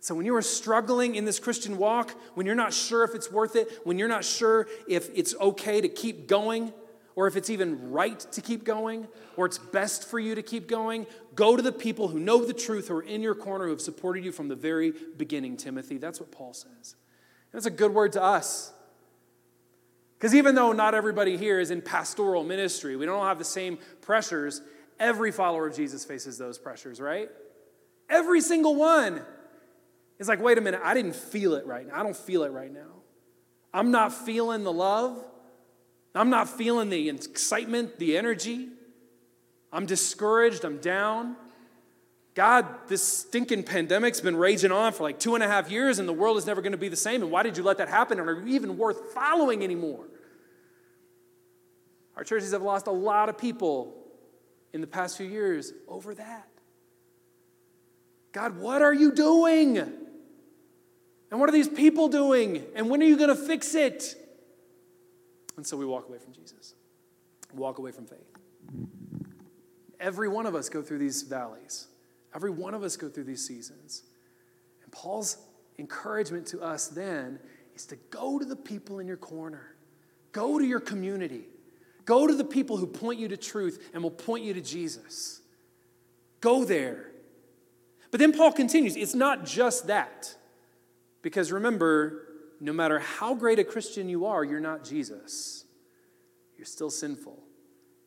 So, 0.00 0.14
when 0.14 0.26
you 0.26 0.34
are 0.36 0.42
struggling 0.42 1.14
in 1.14 1.24
this 1.24 1.38
Christian 1.38 1.78
walk, 1.78 2.10
when 2.34 2.44
you're 2.44 2.54
not 2.54 2.74
sure 2.74 3.04
if 3.04 3.14
it's 3.14 3.32
worth 3.32 3.56
it, 3.56 3.68
when 3.84 3.98
you're 3.98 4.08
not 4.08 4.24
sure 4.24 4.68
if 4.86 5.08
it's 5.14 5.34
okay 5.40 5.80
to 5.80 5.88
keep 5.88 6.28
going, 6.28 6.72
or 7.16 7.26
if 7.26 7.36
it's 7.36 7.48
even 7.48 7.90
right 7.90 8.20
to 8.32 8.40
keep 8.40 8.64
going, 8.64 9.08
or 9.36 9.46
it's 9.46 9.58
best 9.58 10.08
for 10.08 10.18
you 10.18 10.34
to 10.34 10.42
keep 10.42 10.68
going, 10.68 11.06
go 11.34 11.56
to 11.56 11.62
the 11.62 11.72
people 11.72 12.08
who 12.08 12.18
know 12.18 12.44
the 12.44 12.52
truth, 12.52 12.88
who 12.88 12.96
are 12.96 13.02
in 13.02 13.22
your 13.22 13.34
corner, 13.34 13.64
who 13.64 13.70
have 13.70 13.80
supported 13.80 14.24
you 14.24 14.32
from 14.32 14.48
the 14.48 14.56
very 14.56 14.92
beginning, 15.16 15.56
Timothy. 15.56 15.96
That's 15.96 16.20
what 16.20 16.30
Paul 16.30 16.52
says. 16.52 16.96
That's 17.52 17.66
a 17.66 17.70
good 17.70 17.94
word 17.94 18.12
to 18.12 18.22
us. 18.22 18.72
Because 20.18 20.34
even 20.34 20.54
though 20.54 20.72
not 20.72 20.94
everybody 20.94 21.36
here 21.36 21.60
is 21.60 21.70
in 21.70 21.82
pastoral 21.82 22.44
ministry, 22.44 22.96
we 22.96 23.06
don't 23.06 23.16
all 23.16 23.26
have 23.26 23.38
the 23.38 23.44
same 23.44 23.78
pressures, 24.00 24.62
every 24.98 25.32
follower 25.32 25.66
of 25.66 25.76
Jesus 25.76 26.04
faces 26.04 26.38
those 26.38 26.58
pressures, 26.58 27.00
right? 27.00 27.28
Every 28.08 28.40
single 28.40 28.74
one. 28.74 29.22
It's 30.18 30.28
like, 30.28 30.40
wait 30.40 30.58
a 30.58 30.60
minute, 30.60 30.80
I 30.82 30.94
didn't 30.94 31.16
feel 31.16 31.54
it 31.54 31.66
right 31.66 31.86
now. 31.86 32.00
I 32.00 32.02
don't 32.02 32.16
feel 32.16 32.44
it 32.44 32.52
right 32.52 32.72
now. 32.72 33.02
I'm 33.72 33.90
not 33.90 34.12
feeling 34.12 34.62
the 34.62 34.72
love. 34.72 35.22
I'm 36.14 36.30
not 36.30 36.48
feeling 36.48 36.90
the 36.90 37.08
excitement, 37.08 37.98
the 37.98 38.16
energy. 38.16 38.68
I'm 39.72 39.84
discouraged. 39.84 40.64
I'm 40.64 40.78
down. 40.78 41.34
God, 42.34 42.66
this 42.88 43.02
stinking 43.02 43.62
pandemic's 43.62 44.20
been 44.20 44.36
raging 44.36 44.72
on 44.72 44.92
for 44.92 45.04
like 45.04 45.20
two 45.20 45.36
and 45.36 45.44
a 45.44 45.46
half 45.46 45.70
years, 45.70 46.00
and 46.00 46.08
the 46.08 46.12
world 46.12 46.36
is 46.36 46.46
never 46.46 46.60
going 46.60 46.72
to 46.72 46.78
be 46.78 46.88
the 46.88 46.96
same. 46.96 47.22
And 47.22 47.30
why 47.30 47.44
did 47.44 47.56
you 47.56 47.62
let 47.62 47.78
that 47.78 47.88
happen? 47.88 48.18
And 48.18 48.28
are 48.28 48.40
you 48.40 48.54
even 48.54 48.76
worth 48.76 49.12
following 49.12 49.62
anymore? 49.62 50.04
Our 52.16 52.24
churches 52.24 52.52
have 52.52 52.62
lost 52.62 52.88
a 52.88 52.92
lot 52.92 53.28
of 53.28 53.38
people 53.38 53.94
in 54.72 54.80
the 54.80 54.86
past 54.88 55.16
few 55.16 55.26
years 55.26 55.72
over 55.86 56.14
that. 56.14 56.48
God, 58.32 58.58
what 58.58 58.82
are 58.82 58.92
you 58.92 59.12
doing? 59.12 59.78
And 59.78 61.40
what 61.40 61.48
are 61.48 61.52
these 61.52 61.68
people 61.68 62.08
doing? 62.08 62.64
And 62.74 62.90
when 62.90 63.00
are 63.00 63.06
you 63.06 63.16
going 63.16 63.28
to 63.28 63.36
fix 63.36 63.76
it? 63.76 64.16
And 65.56 65.64
so 65.64 65.76
we 65.76 65.84
walk 65.84 66.08
away 66.08 66.18
from 66.18 66.32
Jesus, 66.32 66.74
walk 67.52 67.78
away 67.78 67.92
from 67.92 68.06
faith. 68.06 68.18
Every 70.00 70.28
one 70.28 70.46
of 70.46 70.56
us 70.56 70.68
go 70.68 70.82
through 70.82 70.98
these 70.98 71.22
valleys. 71.22 71.86
Every 72.34 72.50
one 72.50 72.74
of 72.74 72.82
us 72.82 72.96
go 72.96 73.08
through 73.08 73.24
these 73.24 73.46
seasons. 73.46 74.02
And 74.82 74.92
Paul's 74.92 75.38
encouragement 75.78 76.46
to 76.48 76.62
us 76.62 76.88
then 76.88 77.38
is 77.74 77.86
to 77.86 77.96
go 78.10 78.38
to 78.38 78.44
the 78.44 78.56
people 78.56 78.98
in 78.98 79.06
your 79.06 79.16
corner, 79.16 79.76
go 80.32 80.58
to 80.58 80.64
your 80.64 80.80
community, 80.80 81.46
Go 82.04 82.26
to 82.26 82.34
the 82.34 82.44
people 82.44 82.76
who 82.76 82.86
point 82.86 83.18
you 83.18 83.28
to 83.28 83.36
truth 83.36 83.90
and 83.94 84.02
will 84.02 84.10
point 84.10 84.44
you 84.44 84.54
to 84.54 84.60
Jesus. 84.60 85.40
Go 86.40 86.64
there. 86.64 87.10
But 88.10 88.20
then 88.20 88.32
Paul 88.32 88.52
continues 88.52 88.96
it's 88.96 89.14
not 89.14 89.46
just 89.46 89.86
that. 89.86 90.34
Because 91.22 91.50
remember, 91.50 92.28
no 92.60 92.72
matter 92.72 92.98
how 92.98 93.34
great 93.34 93.58
a 93.58 93.64
Christian 93.64 94.08
you 94.08 94.26
are, 94.26 94.44
you're 94.44 94.60
not 94.60 94.84
Jesus. 94.84 95.64
You're 96.58 96.66
still 96.66 96.90
sinful, 96.90 97.42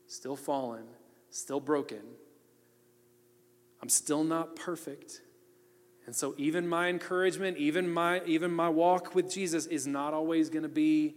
still 0.05 0.35
fallen, 0.35 0.83
still 1.31 1.59
broken. 1.59 2.01
I'm 3.81 3.89
still 3.89 4.23
not 4.23 4.55
perfect. 4.55 5.21
And 6.05 6.15
so 6.15 6.33
even 6.37 6.67
my 6.67 6.87
encouragement, 6.87 7.57
even 7.57 7.91
my 7.91 8.23
even 8.25 8.51
my 8.51 8.69
walk 8.69 9.13
with 9.13 9.29
Jesus 9.31 9.65
is 9.65 9.85
not 9.85 10.13
always 10.13 10.49
going 10.49 10.63
to 10.63 10.69
be 10.69 11.15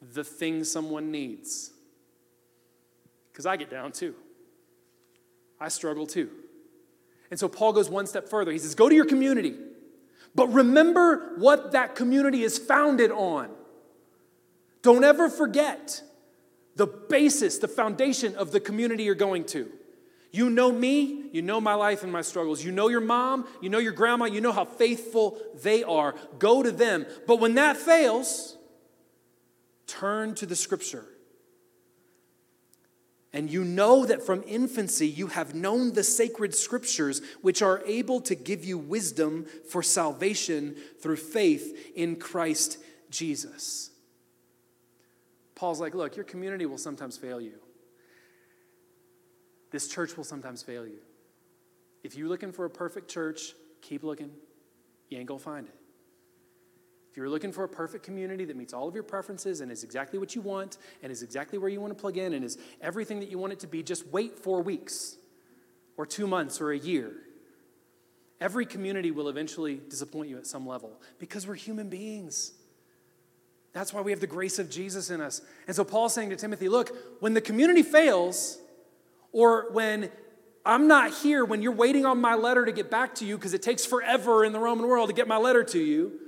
the 0.00 0.24
thing 0.24 0.64
someone 0.64 1.10
needs. 1.10 1.70
Because 3.30 3.46
I 3.46 3.56
get 3.56 3.70
down 3.70 3.92
too. 3.92 4.14
I 5.60 5.68
struggle 5.68 6.06
too. 6.06 6.30
And 7.30 7.38
so 7.38 7.48
Paul 7.48 7.72
goes 7.72 7.90
one 7.90 8.06
step 8.06 8.28
further. 8.28 8.52
He 8.52 8.58
says, 8.58 8.74
Go 8.74 8.88
to 8.88 8.94
your 8.94 9.04
community, 9.04 9.54
but 10.34 10.48
remember 10.48 11.34
what 11.36 11.72
that 11.72 11.94
community 11.94 12.42
is 12.42 12.58
founded 12.58 13.10
on. 13.10 13.50
Don't 14.82 15.04
ever 15.04 15.28
forget 15.28 16.02
the 16.76 16.86
basis, 16.86 17.58
the 17.58 17.68
foundation 17.68 18.34
of 18.36 18.52
the 18.52 18.60
community 18.60 19.04
you're 19.04 19.14
going 19.14 19.44
to. 19.44 19.70
You 20.36 20.50
know 20.50 20.70
me, 20.70 21.30
you 21.32 21.42
know 21.42 21.60
my 21.60 21.74
life 21.74 22.02
and 22.02 22.12
my 22.12 22.22
struggles. 22.22 22.64
You 22.64 22.72
know 22.72 22.88
your 22.88 23.00
mom, 23.00 23.46
you 23.60 23.68
know 23.68 23.78
your 23.78 23.92
grandma, 23.92 24.26
you 24.26 24.40
know 24.40 24.52
how 24.52 24.64
faithful 24.64 25.38
they 25.62 25.82
are. 25.82 26.14
Go 26.38 26.62
to 26.62 26.70
them. 26.70 27.06
But 27.26 27.40
when 27.40 27.54
that 27.54 27.76
fails, 27.76 28.56
Turn 29.86 30.34
to 30.36 30.46
the 30.46 30.56
scripture. 30.56 31.04
And 33.32 33.50
you 33.50 33.64
know 33.64 34.06
that 34.06 34.24
from 34.24 34.42
infancy 34.46 35.06
you 35.06 35.28
have 35.28 35.54
known 35.54 35.92
the 35.92 36.02
sacred 36.02 36.54
scriptures, 36.54 37.20
which 37.42 37.62
are 37.62 37.82
able 37.84 38.20
to 38.22 38.34
give 38.34 38.64
you 38.64 38.78
wisdom 38.78 39.46
for 39.68 39.82
salvation 39.82 40.74
through 41.00 41.16
faith 41.16 41.92
in 41.94 42.16
Christ 42.16 42.78
Jesus. 43.10 43.90
Paul's 45.54 45.80
like, 45.80 45.94
look, 45.94 46.16
your 46.16 46.24
community 46.24 46.66
will 46.66 46.78
sometimes 46.78 47.16
fail 47.16 47.40
you. 47.40 47.58
This 49.76 49.88
church 49.88 50.16
will 50.16 50.24
sometimes 50.24 50.62
fail 50.62 50.86
you. 50.86 51.00
If 52.02 52.16
you're 52.16 52.28
looking 52.28 52.50
for 52.50 52.64
a 52.64 52.70
perfect 52.70 53.10
church, 53.10 53.52
keep 53.82 54.04
looking. 54.04 54.30
You 55.10 55.18
ain't 55.18 55.26
gonna 55.26 55.38
find 55.38 55.66
it. 55.66 55.74
If 57.10 57.18
you're 57.18 57.28
looking 57.28 57.52
for 57.52 57.62
a 57.62 57.68
perfect 57.68 58.02
community 58.02 58.46
that 58.46 58.56
meets 58.56 58.72
all 58.72 58.88
of 58.88 58.94
your 58.94 59.02
preferences 59.02 59.60
and 59.60 59.70
is 59.70 59.84
exactly 59.84 60.18
what 60.18 60.34
you 60.34 60.40
want 60.40 60.78
and 61.02 61.12
is 61.12 61.22
exactly 61.22 61.58
where 61.58 61.68
you 61.68 61.78
want 61.78 61.94
to 61.94 62.00
plug 62.00 62.16
in 62.16 62.32
and 62.32 62.42
is 62.42 62.56
everything 62.80 63.20
that 63.20 63.30
you 63.30 63.36
want 63.36 63.52
it 63.52 63.60
to 63.60 63.66
be, 63.66 63.82
just 63.82 64.06
wait 64.06 64.38
four 64.38 64.62
weeks 64.62 65.18
or 65.98 66.06
two 66.06 66.26
months 66.26 66.58
or 66.58 66.72
a 66.72 66.78
year. 66.78 67.12
Every 68.40 68.64
community 68.64 69.10
will 69.10 69.28
eventually 69.28 69.82
disappoint 69.90 70.30
you 70.30 70.38
at 70.38 70.46
some 70.46 70.66
level 70.66 71.02
because 71.18 71.46
we're 71.46 71.54
human 71.54 71.90
beings. 71.90 72.54
That's 73.74 73.92
why 73.92 74.00
we 74.00 74.10
have 74.10 74.20
the 74.20 74.26
grace 74.26 74.58
of 74.58 74.70
Jesus 74.70 75.10
in 75.10 75.20
us. 75.20 75.42
And 75.66 75.76
so 75.76 75.84
Paul's 75.84 76.14
saying 76.14 76.30
to 76.30 76.36
Timothy, 76.36 76.70
look, 76.70 76.96
when 77.20 77.34
the 77.34 77.42
community 77.42 77.82
fails, 77.82 78.56
or 79.36 79.70
when 79.70 80.10
I'm 80.64 80.88
not 80.88 81.12
here, 81.12 81.44
when 81.44 81.60
you're 81.60 81.70
waiting 81.70 82.06
on 82.06 82.22
my 82.22 82.36
letter 82.36 82.64
to 82.64 82.72
get 82.72 82.90
back 82.90 83.16
to 83.16 83.26
you 83.26 83.36
because 83.36 83.52
it 83.52 83.60
takes 83.60 83.84
forever 83.84 84.46
in 84.46 84.52
the 84.52 84.58
Roman 84.58 84.86
world 84.86 85.10
to 85.10 85.14
get 85.14 85.28
my 85.28 85.36
letter 85.36 85.62
to 85.62 85.78
you, 85.78 86.18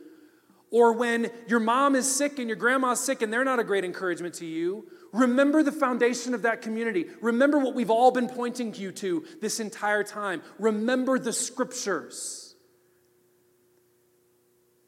or 0.70 0.92
when 0.92 1.30
your 1.46 1.58
mom 1.58 1.96
is 1.96 2.14
sick 2.14 2.38
and 2.38 2.48
your 2.48 2.56
grandma's 2.56 3.00
sick 3.00 3.22
and 3.22 3.32
they're 3.32 3.46
not 3.46 3.58
a 3.58 3.64
great 3.64 3.82
encouragement 3.82 4.34
to 4.34 4.44
you, 4.44 4.86
remember 5.14 5.62
the 5.62 5.72
foundation 5.72 6.34
of 6.34 6.42
that 6.42 6.60
community. 6.60 7.06
Remember 7.22 7.58
what 7.58 7.74
we've 7.74 7.88
all 7.88 8.10
been 8.10 8.28
pointing 8.28 8.74
you 8.74 8.92
to 8.92 9.24
this 9.40 9.58
entire 9.58 10.04
time. 10.04 10.42
Remember 10.58 11.18
the 11.18 11.32
scriptures. 11.32 12.56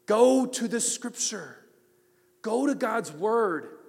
Go 0.05 0.45
to 0.45 0.67
the 0.67 0.79
scripture, 0.79 1.57
go 2.43 2.67
to 2.67 2.75
God's 2.75 3.11
word. 3.11 3.79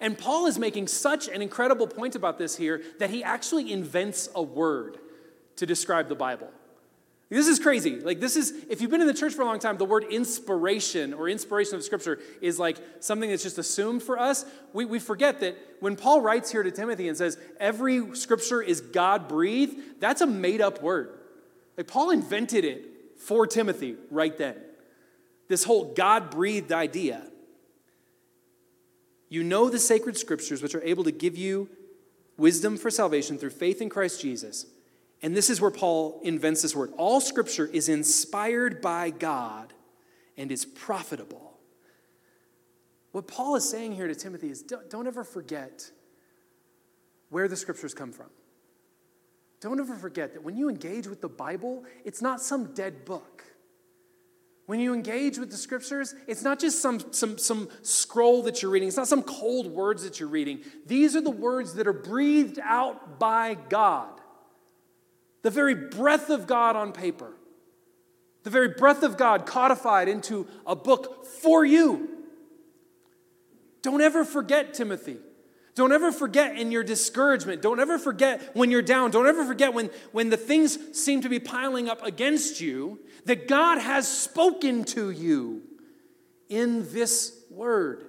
And 0.00 0.18
Paul 0.18 0.46
is 0.46 0.58
making 0.58 0.88
such 0.88 1.28
an 1.28 1.42
incredible 1.42 1.86
point 1.86 2.14
about 2.14 2.38
this 2.38 2.56
here 2.56 2.82
that 2.98 3.10
he 3.10 3.22
actually 3.22 3.72
invents 3.72 4.28
a 4.34 4.42
word 4.42 4.98
to 5.56 5.66
describe 5.66 6.08
the 6.08 6.14
Bible. 6.14 6.50
This 7.30 7.48
is 7.48 7.58
crazy. 7.58 7.98
Like, 7.98 8.20
this 8.20 8.36
is, 8.36 8.52
if 8.68 8.80
you've 8.80 8.90
been 8.90 9.00
in 9.00 9.06
the 9.06 9.14
church 9.14 9.32
for 9.32 9.42
a 9.42 9.44
long 9.46 9.58
time, 9.58 9.76
the 9.76 9.84
word 9.84 10.04
inspiration 10.04 11.12
or 11.12 11.28
inspiration 11.28 11.74
of 11.74 11.82
Scripture 11.82 12.20
is 12.40 12.58
like 12.58 12.76
something 13.00 13.28
that's 13.28 13.42
just 13.42 13.58
assumed 13.58 14.02
for 14.02 14.18
us. 14.18 14.44
We, 14.72 14.84
we 14.84 14.98
forget 14.98 15.40
that 15.40 15.56
when 15.80 15.96
Paul 15.96 16.20
writes 16.20 16.52
here 16.52 16.62
to 16.62 16.70
Timothy 16.70 17.08
and 17.08 17.16
says, 17.16 17.38
every 17.58 18.14
Scripture 18.14 18.62
is 18.62 18.80
God 18.80 19.26
breathed, 19.26 20.00
that's 20.00 20.20
a 20.20 20.26
made 20.26 20.60
up 20.60 20.82
word. 20.82 21.18
Like, 21.76 21.88
Paul 21.88 22.10
invented 22.10 22.64
it 22.64 22.84
for 23.18 23.46
Timothy 23.46 23.96
right 24.10 24.36
then. 24.36 24.56
This 25.48 25.64
whole 25.64 25.92
God 25.94 26.30
breathed 26.30 26.72
idea. 26.72 27.22
You 29.34 29.42
know 29.42 29.68
the 29.68 29.80
sacred 29.80 30.16
Scriptures, 30.16 30.62
which 30.62 30.76
are 30.76 30.82
able 30.84 31.02
to 31.02 31.10
give 31.10 31.36
you 31.36 31.68
wisdom 32.36 32.76
for 32.76 32.88
salvation 32.88 33.36
through 33.36 33.50
faith 33.50 33.82
in 33.82 33.88
Christ 33.88 34.20
Jesus. 34.20 34.66
And 35.22 35.34
this 35.34 35.50
is 35.50 35.60
where 35.60 35.72
Paul 35.72 36.20
invents 36.22 36.62
this 36.62 36.76
word. 36.76 36.92
All 36.96 37.20
scripture 37.20 37.66
is 37.66 37.88
inspired 37.88 38.80
by 38.80 39.10
God 39.10 39.72
and 40.36 40.52
is 40.52 40.64
profitable. 40.64 41.58
What 43.10 43.26
Paul 43.26 43.56
is 43.56 43.68
saying 43.68 43.96
here 43.96 44.06
to 44.06 44.14
Timothy 44.14 44.50
is 44.50 44.62
don't, 44.62 44.88
don't 44.88 45.08
ever 45.08 45.24
forget 45.24 45.90
where 47.30 47.48
the 47.48 47.56
scriptures 47.56 47.92
come 47.92 48.12
from. 48.12 48.30
Don't 49.60 49.80
ever 49.80 49.96
forget 49.96 50.34
that 50.34 50.44
when 50.44 50.56
you 50.56 50.68
engage 50.68 51.08
with 51.08 51.20
the 51.20 51.28
Bible, 51.28 51.82
it's 52.04 52.22
not 52.22 52.40
some 52.40 52.72
dead 52.72 53.04
book. 53.04 53.42
When 54.66 54.80
you 54.80 54.94
engage 54.94 55.38
with 55.38 55.50
the 55.50 55.56
scriptures, 55.56 56.14
it's 56.26 56.42
not 56.42 56.58
just 56.58 56.80
some, 56.80 57.12
some, 57.12 57.36
some 57.36 57.68
scroll 57.82 58.42
that 58.44 58.62
you're 58.62 58.70
reading, 58.70 58.88
it's 58.88 58.96
not 58.96 59.08
some 59.08 59.22
cold 59.22 59.66
words 59.66 60.02
that 60.04 60.18
you're 60.18 60.28
reading. 60.28 60.60
These 60.86 61.14
are 61.14 61.20
the 61.20 61.30
words 61.30 61.74
that 61.74 61.86
are 61.86 61.92
breathed 61.92 62.58
out 62.62 63.18
by 63.18 63.54
God 63.68 64.08
the 65.42 65.50
very 65.50 65.74
breath 65.74 66.30
of 66.30 66.46
God 66.46 66.74
on 66.74 66.92
paper, 66.92 67.30
the 68.44 68.50
very 68.50 68.68
breath 68.68 69.02
of 69.02 69.18
God 69.18 69.44
codified 69.44 70.08
into 70.08 70.48
a 70.66 70.74
book 70.74 71.26
for 71.26 71.66
you. 71.66 72.08
Don't 73.82 74.00
ever 74.00 74.24
forget, 74.24 74.72
Timothy. 74.72 75.18
Don't 75.74 75.92
ever 75.92 76.12
forget 76.12 76.56
in 76.56 76.70
your 76.70 76.84
discouragement. 76.84 77.60
Don't 77.60 77.80
ever 77.80 77.98
forget 77.98 78.54
when 78.54 78.70
you're 78.70 78.82
down. 78.82 79.10
Don't 79.10 79.26
ever 79.26 79.44
forget 79.44 79.74
when, 79.74 79.90
when 80.12 80.30
the 80.30 80.36
things 80.36 80.78
seem 80.96 81.22
to 81.22 81.28
be 81.28 81.40
piling 81.40 81.88
up 81.88 82.04
against 82.04 82.60
you 82.60 83.00
that 83.24 83.48
God 83.48 83.78
has 83.78 84.06
spoken 84.06 84.84
to 84.84 85.10
you 85.10 85.62
in 86.48 86.90
this 86.92 87.36
word. 87.50 88.04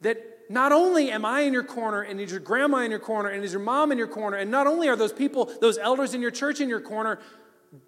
That 0.00 0.18
not 0.48 0.72
only 0.72 1.10
am 1.10 1.26
I 1.26 1.42
in 1.42 1.52
your 1.52 1.62
corner, 1.62 2.00
and 2.00 2.20
is 2.20 2.30
your 2.30 2.40
grandma 2.40 2.78
in 2.78 2.90
your 2.90 3.00
corner, 3.00 3.28
and 3.28 3.44
is 3.44 3.52
your 3.52 3.62
mom 3.62 3.92
in 3.92 3.98
your 3.98 4.08
corner, 4.08 4.38
and 4.38 4.50
not 4.50 4.66
only 4.66 4.88
are 4.88 4.96
those 4.96 5.12
people, 5.12 5.52
those 5.60 5.76
elders 5.76 6.14
in 6.14 6.22
your 6.22 6.30
church 6.30 6.60
in 6.60 6.68
your 6.68 6.80
corner, 6.80 7.20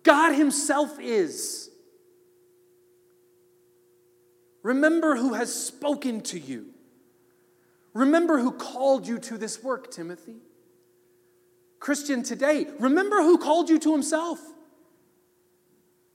God 0.02 0.34
Himself 0.34 1.00
is. 1.00 1.70
Remember 4.62 5.16
who 5.16 5.34
has 5.34 5.52
spoken 5.52 6.20
to 6.22 6.38
you. 6.38 6.71
Remember 7.94 8.38
who 8.38 8.52
called 8.52 9.06
you 9.06 9.18
to 9.18 9.38
this 9.38 9.62
work, 9.62 9.90
Timothy. 9.90 10.36
Christian 11.78 12.22
today, 12.22 12.66
remember 12.78 13.22
who 13.22 13.38
called 13.38 13.68
you 13.68 13.78
to 13.80 13.92
Himself. 13.92 14.40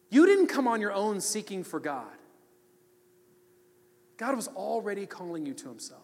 You 0.09 0.25
didn't 0.25 0.47
come 0.47 0.67
on 0.67 0.79
your 0.79 0.93
own 0.93 1.19
seeking 1.19 1.63
for 1.63 1.79
God. 1.79 2.05
God 4.15 4.35
was 4.35 4.47
already 4.47 5.05
calling 5.05 5.45
you 5.45 5.53
to 5.53 5.67
Himself. 5.67 6.01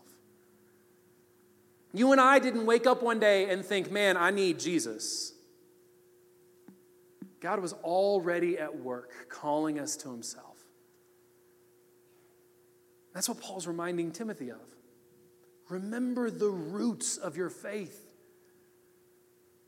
You 1.93 2.11
and 2.11 2.19
I 2.19 2.39
didn't 2.39 2.65
wake 2.65 2.87
up 2.87 3.03
one 3.03 3.19
day 3.19 3.49
and 3.49 3.63
think, 3.63 3.91
man, 3.91 4.17
I 4.17 4.31
need 4.31 4.59
Jesus. 4.59 5.33
God 7.39 7.59
was 7.59 7.73
already 7.73 8.57
at 8.57 8.79
work 8.79 9.11
calling 9.29 9.77
us 9.77 9.95
to 9.97 10.09
himself. 10.09 10.57
That's 13.13 13.29
what 13.29 13.39
Paul's 13.39 13.67
reminding 13.67 14.11
Timothy 14.11 14.49
of. 14.49 14.61
Remember 15.69 16.29
the 16.29 16.49
roots 16.49 17.17
of 17.17 17.37
your 17.37 17.49
faith. 17.49 17.99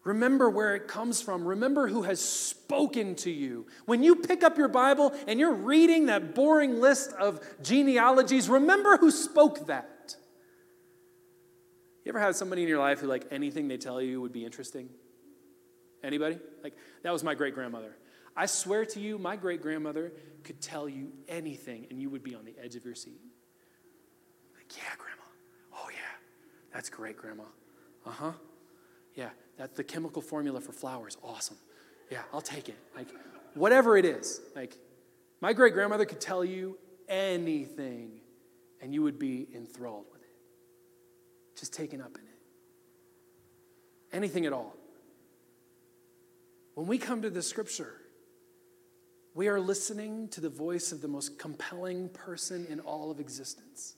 Remember 0.04 0.50
where 0.50 0.76
it 0.76 0.88
comes 0.88 1.20
from. 1.20 1.48
Remember 1.48 1.88
who 1.88 2.04
has 2.04 2.22
spoken 2.22 3.16
to 3.16 3.32
you. 3.32 3.66
When 3.86 4.04
you 4.04 4.16
pick 4.16 4.44
up 4.44 4.56
your 4.56 4.68
Bible 4.68 5.14
and 5.28 5.40
you're 5.40 5.54
reading 5.54 6.06
that 6.06 6.36
boring 6.36 6.80
list 6.80 7.12
of 7.14 7.40
genealogies, 7.64 8.48
remember 8.48 8.98
who 8.98 9.10
spoke 9.10 9.66
that. 9.66 10.16
You 12.04 12.10
ever 12.10 12.20
had 12.20 12.36
somebody 12.36 12.62
in 12.62 12.68
your 12.68 12.78
life 12.78 13.00
who, 13.00 13.08
like, 13.08 13.26
anything 13.32 13.68
they 13.68 13.78
tell 13.78 14.00
you 14.00 14.22
would 14.22 14.32
be 14.32 14.46
interesting? 14.46 14.90
Anybody? 16.04 16.38
Like, 16.64 16.76
that 17.02 17.12
was 17.12 17.24
my 17.24 17.34
great 17.34 17.56
grandmother. 17.56 17.98
I 18.38 18.46
swear 18.46 18.86
to 18.86 19.00
you, 19.00 19.18
my 19.18 19.36
great 19.36 19.64
grandmother 19.64 20.14
could 20.44 20.62
tell 20.62 20.88
you 20.88 21.14
anything 21.28 21.88
and 21.90 22.00
you 22.00 22.12
would 22.12 22.22
be 22.22 22.36
on 22.36 22.46
the 22.46 22.54
edge 22.64 22.76
of 22.76 22.86
your 22.86 22.94
seat. 22.94 23.22
Like, 24.56 24.78
yeah. 24.78 25.05
That's 26.76 26.90
great, 26.90 27.16
grandma. 27.16 27.46
Uh 28.06 28.12
huh. 28.12 28.32
Yeah, 29.16 29.30
that's 29.58 29.78
the 29.78 29.84
chemical 29.84 30.22
formula 30.22 30.60
for 30.60 30.74
flowers. 30.74 31.16
Awesome. 31.24 31.56
Yeah, 32.12 32.24
I'll 32.34 32.42
take 32.42 32.68
it. 32.68 32.76
Like, 32.98 33.08
whatever 33.54 33.98
it 33.98 34.04
is. 34.04 34.42
Like, 34.58 34.78
my 35.40 35.54
great 35.54 35.74
grandmother 35.74 36.04
could 36.04 36.20
tell 36.20 36.44
you 36.44 36.78
anything 37.08 38.20
and 38.82 38.94
you 38.94 39.04
would 39.04 39.18
be 39.18 39.48
enthralled 39.56 40.08
with 40.12 40.22
it, 40.22 40.36
just 41.58 41.72
taken 41.72 42.02
up 42.02 42.12
in 42.16 42.26
it. 42.26 42.40
Anything 44.12 44.46
at 44.46 44.52
all. 44.52 44.76
When 46.74 46.88
we 46.88 46.98
come 46.98 47.22
to 47.22 47.30
the 47.30 47.42
scripture, 47.42 48.02
we 49.34 49.48
are 49.48 49.62
listening 49.62 50.28
to 50.30 50.42
the 50.42 50.50
voice 50.50 50.92
of 50.92 51.00
the 51.02 51.08
most 51.08 51.40
compelling 51.40 52.10
person 52.10 52.68
in 52.70 52.82
all 52.82 53.12
of 53.12 53.22
existence. 53.22 53.96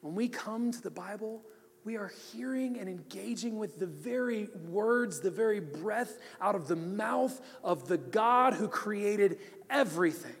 When 0.00 0.14
we 0.14 0.28
come 0.28 0.72
to 0.72 0.80
the 0.80 0.90
Bible, 0.90 1.42
we 1.84 1.96
are 1.96 2.12
hearing 2.32 2.78
and 2.78 2.88
engaging 2.88 3.58
with 3.58 3.78
the 3.78 3.86
very 3.86 4.48
words, 4.68 5.20
the 5.20 5.30
very 5.30 5.60
breath 5.60 6.18
out 6.40 6.54
of 6.54 6.68
the 6.68 6.76
mouth 6.76 7.40
of 7.64 7.88
the 7.88 7.98
God 7.98 8.54
who 8.54 8.68
created 8.68 9.38
everything. 9.68 10.36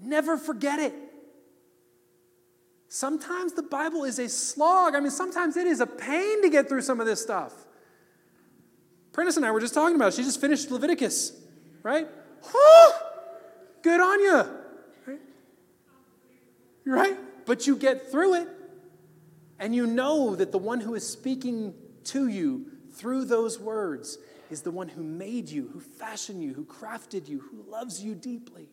Never 0.00 0.36
forget 0.36 0.78
it. 0.78 0.94
Sometimes 2.88 3.54
the 3.54 3.62
Bible 3.62 4.04
is 4.04 4.18
a 4.18 4.28
slog. 4.28 4.94
I 4.94 5.00
mean, 5.00 5.10
sometimes 5.10 5.56
it 5.56 5.66
is 5.66 5.80
a 5.80 5.86
pain 5.86 6.42
to 6.42 6.50
get 6.50 6.68
through 6.68 6.82
some 6.82 7.00
of 7.00 7.06
this 7.06 7.22
stuff. 7.22 7.52
Prentice 9.12 9.36
and 9.36 9.46
I 9.46 9.50
were 9.50 9.60
just 9.60 9.74
talking 9.74 9.96
about 9.96 10.08
it. 10.08 10.14
She 10.14 10.22
just 10.22 10.40
finished 10.40 10.70
Leviticus, 10.70 11.32
right? 11.82 12.08
Good 13.82 14.00
on 14.00 14.20
you. 14.20 14.44
Right? 15.06 15.20
right? 16.84 17.18
But 17.46 17.66
you 17.66 17.76
get 17.76 18.10
through 18.10 18.34
it. 18.34 18.48
And 19.58 19.74
you 19.74 19.86
know 19.86 20.34
that 20.34 20.50
the 20.50 20.58
one 20.58 20.80
who 20.80 20.94
is 20.96 21.08
speaking 21.08 21.74
to 22.04 22.26
you 22.26 22.66
through 22.94 23.26
those 23.26 23.60
words 23.60 24.18
is 24.50 24.62
the 24.62 24.70
one 24.70 24.88
who 24.88 25.02
made 25.02 25.48
you, 25.48 25.68
who 25.72 25.80
fashioned 25.80 26.42
you, 26.42 26.52
who 26.52 26.64
crafted 26.64 27.28
you, 27.28 27.40
who 27.40 27.62
loves 27.70 28.02
you 28.02 28.14
deeply, 28.14 28.68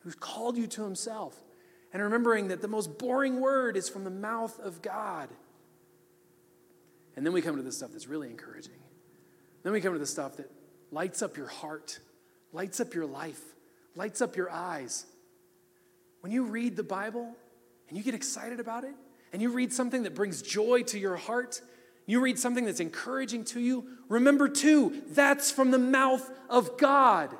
who's 0.00 0.16
called 0.16 0.56
you 0.56 0.66
to 0.66 0.82
himself. 0.82 1.40
And 1.92 2.02
remembering 2.02 2.48
that 2.48 2.60
the 2.60 2.68
most 2.68 2.98
boring 2.98 3.40
word 3.40 3.76
is 3.76 3.88
from 3.88 4.04
the 4.04 4.10
mouth 4.10 4.58
of 4.58 4.82
God. 4.82 5.28
And 7.16 7.24
then 7.24 7.32
we 7.32 7.40
come 7.40 7.56
to 7.56 7.62
the 7.62 7.72
stuff 7.72 7.92
that's 7.92 8.08
really 8.08 8.30
encouraging. 8.30 8.80
Then 9.62 9.72
we 9.72 9.80
come 9.80 9.92
to 9.92 9.98
the 9.98 10.06
stuff 10.06 10.38
that 10.38 10.50
lights 10.90 11.22
up 11.22 11.36
your 11.36 11.46
heart, 11.46 12.00
lights 12.52 12.80
up 12.80 12.94
your 12.94 13.06
life, 13.06 13.40
lights 13.94 14.20
up 14.20 14.36
your 14.36 14.50
eyes. 14.50 15.06
When 16.22 16.32
you 16.32 16.44
read 16.44 16.76
the 16.76 16.82
Bible 16.82 17.34
and 17.88 17.98
you 17.98 18.02
get 18.02 18.14
excited 18.14 18.58
about 18.58 18.84
it, 18.84 18.94
and 19.32 19.42
you 19.42 19.50
read 19.50 19.72
something 19.72 20.02
that 20.04 20.14
brings 20.14 20.40
joy 20.40 20.82
to 20.84 20.98
your 20.98 21.16
heart, 21.16 21.60
you 22.06 22.20
read 22.20 22.38
something 22.38 22.64
that's 22.64 22.80
encouraging 22.80 23.44
to 23.46 23.60
you, 23.60 23.84
remember 24.08 24.48
too, 24.48 25.02
that's 25.10 25.50
from 25.50 25.70
the 25.70 25.78
mouth 25.78 26.30
of 26.48 26.78
God 26.78 27.30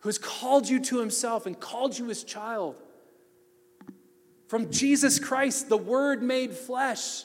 who 0.00 0.08
has 0.08 0.18
called 0.18 0.68
you 0.68 0.80
to 0.80 0.98
himself 0.98 1.46
and 1.46 1.58
called 1.58 1.98
you 1.98 2.06
his 2.06 2.24
child. 2.24 2.76
From 4.46 4.70
Jesus 4.70 5.18
Christ, 5.18 5.68
the 5.68 5.76
Word 5.76 6.22
made 6.22 6.52
flesh, 6.52 7.24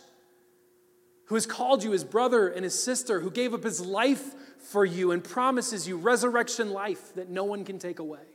who 1.25 1.35
has 1.35 1.45
called 1.45 1.83
you 1.83 1.91
his 1.91 2.03
brother 2.03 2.49
and 2.49 2.63
his 2.63 2.81
sister, 2.81 3.21
who 3.21 3.31
gave 3.31 3.53
up 3.53 3.63
his 3.63 3.79
life 3.79 4.33
for 4.57 4.83
you 4.83 5.11
and 5.11 5.23
promises 5.23 5.87
you 5.87 5.97
resurrection 5.97 6.71
life 6.71 7.13
that 7.15 7.29
no 7.29 7.43
one 7.43 7.63
can 7.63 7.79
take 7.79 7.99
away. 7.99 8.32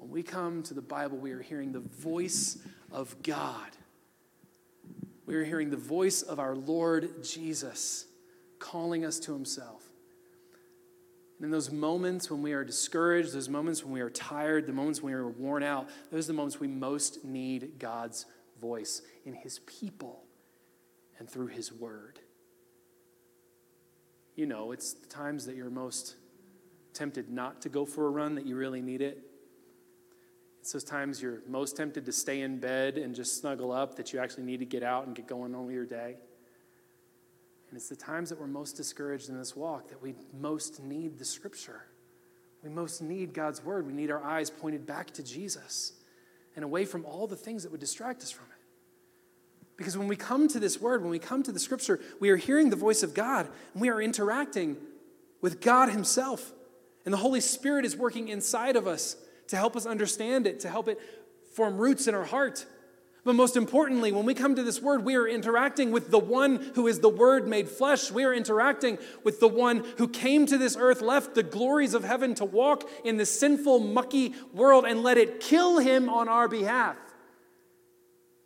When 0.00 0.10
we 0.10 0.22
come 0.22 0.62
to 0.64 0.74
the 0.74 0.82
Bible, 0.82 1.18
we 1.18 1.30
are 1.30 1.42
hearing 1.42 1.72
the 1.72 1.80
voice 1.80 2.58
of 2.90 3.22
God 3.22 3.70
we 5.30 5.36
are 5.36 5.44
hearing 5.44 5.70
the 5.70 5.76
voice 5.76 6.22
of 6.22 6.40
our 6.40 6.56
Lord 6.56 7.22
Jesus 7.22 8.06
calling 8.58 9.04
us 9.04 9.20
to 9.20 9.32
himself. 9.32 9.84
And 11.38 11.44
in 11.44 11.52
those 11.52 11.70
moments 11.70 12.28
when 12.28 12.42
we 12.42 12.52
are 12.52 12.64
discouraged, 12.64 13.32
those 13.32 13.48
moments 13.48 13.84
when 13.84 13.92
we 13.92 14.00
are 14.00 14.10
tired, 14.10 14.66
the 14.66 14.72
moments 14.72 15.00
when 15.00 15.14
we 15.14 15.16
are 15.16 15.28
worn 15.28 15.62
out, 15.62 15.88
those 16.10 16.24
are 16.24 16.32
the 16.32 16.36
moments 16.36 16.58
we 16.58 16.66
most 16.66 17.24
need 17.24 17.78
God's 17.78 18.26
voice 18.60 19.02
in 19.24 19.34
his 19.34 19.60
people 19.60 20.24
and 21.20 21.30
through 21.30 21.46
his 21.46 21.72
word. 21.72 22.18
You 24.34 24.46
know, 24.46 24.72
it's 24.72 24.94
the 24.94 25.06
times 25.06 25.46
that 25.46 25.54
you're 25.54 25.70
most 25.70 26.16
tempted 26.92 27.30
not 27.30 27.62
to 27.62 27.68
go 27.68 27.84
for 27.84 28.08
a 28.08 28.10
run 28.10 28.34
that 28.34 28.46
you 28.46 28.56
really 28.56 28.82
need 28.82 29.00
it. 29.00 29.29
It's 30.60 30.72
those 30.72 30.84
times 30.84 31.22
you're 31.22 31.42
most 31.48 31.76
tempted 31.76 32.04
to 32.04 32.12
stay 32.12 32.42
in 32.42 32.58
bed 32.58 32.98
and 32.98 33.14
just 33.14 33.40
snuggle 33.40 33.72
up 33.72 33.96
that 33.96 34.12
you 34.12 34.18
actually 34.18 34.44
need 34.44 34.58
to 34.58 34.66
get 34.66 34.82
out 34.82 35.06
and 35.06 35.16
get 35.16 35.26
going 35.26 35.54
on 35.54 35.66
with 35.66 35.74
your 35.74 35.86
day. 35.86 36.16
And 37.70 37.76
it's 37.76 37.88
the 37.88 37.96
times 37.96 38.28
that 38.28 38.38
we're 38.38 38.46
most 38.46 38.76
discouraged 38.76 39.28
in 39.28 39.38
this 39.38 39.56
walk 39.56 39.88
that 39.88 40.02
we 40.02 40.14
most 40.38 40.82
need 40.82 41.18
the 41.18 41.24
scripture. 41.24 41.82
We 42.62 42.68
most 42.68 43.00
need 43.00 43.32
God's 43.32 43.64
word. 43.64 43.86
We 43.86 43.92
need 43.94 44.10
our 44.10 44.22
eyes 44.22 44.50
pointed 44.50 44.86
back 44.86 45.12
to 45.12 45.22
Jesus 45.22 45.92
and 46.56 46.64
away 46.64 46.84
from 46.84 47.06
all 47.06 47.26
the 47.26 47.36
things 47.36 47.62
that 47.62 47.72
would 47.72 47.80
distract 47.80 48.22
us 48.22 48.30
from 48.30 48.46
it. 48.46 48.60
Because 49.78 49.96
when 49.96 50.08
we 50.08 50.16
come 50.16 50.46
to 50.48 50.60
this 50.60 50.78
word, 50.78 51.00
when 51.00 51.10
we 51.10 51.18
come 51.18 51.42
to 51.42 51.52
the 51.52 51.58
scripture, 51.58 52.00
we 52.18 52.28
are 52.28 52.36
hearing 52.36 52.68
the 52.68 52.76
voice 52.76 53.02
of 53.02 53.14
God 53.14 53.48
and 53.72 53.80
we 53.80 53.88
are 53.88 54.02
interacting 54.02 54.76
with 55.40 55.62
God 55.62 55.88
Himself. 55.88 56.52
And 57.06 57.14
the 57.14 57.18
Holy 57.18 57.40
Spirit 57.40 57.86
is 57.86 57.96
working 57.96 58.28
inside 58.28 58.76
of 58.76 58.86
us 58.86 59.16
to 59.50 59.56
help 59.56 59.76
us 59.76 59.86
understand 59.86 60.46
it, 60.46 60.60
to 60.60 60.68
help 60.68 60.88
it 60.88 60.98
form 61.52 61.76
roots 61.76 62.06
in 62.06 62.14
our 62.14 62.24
heart. 62.24 62.66
But 63.22 63.34
most 63.34 63.56
importantly, 63.56 64.12
when 64.12 64.24
we 64.24 64.32
come 64.32 64.54
to 64.54 64.62
this 64.62 64.80
word, 64.80 65.04
we 65.04 65.14
are 65.16 65.28
interacting 65.28 65.90
with 65.90 66.10
the 66.10 66.18
one 66.18 66.56
who 66.74 66.86
is 66.86 67.00
the 67.00 67.10
word 67.10 67.46
made 67.46 67.68
flesh. 67.68 68.10
We 68.10 68.24
are 68.24 68.32
interacting 68.32 68.98
with 69.24 69.40
the 69.40 69.48
one 69.48 69.84
who 69.98 70.08
came 70.08 70.46
to 70.46 70.56
this 70.56 70.76
earth, 70.78 71.02
left 71.02 71.34
the 71.34 71.42
glories 71.42 71.92
of 71.92 72.02
heaven 72.02 72.34
to 72.36 72.44
walk 72.46 72.88
in 73.04 73.18
this 73.18 73.38
sinful, 73.38 73.80
mucky 73.80 74.34
world 74.54 74.86
and 74.86 75.02
let 75.02 75.18
it 75.18 75.40
kill 75.40 75.78
him 75.78 76.08
on 76.08 76.28
our 76.28 76.48
behalf, 76.48 76.96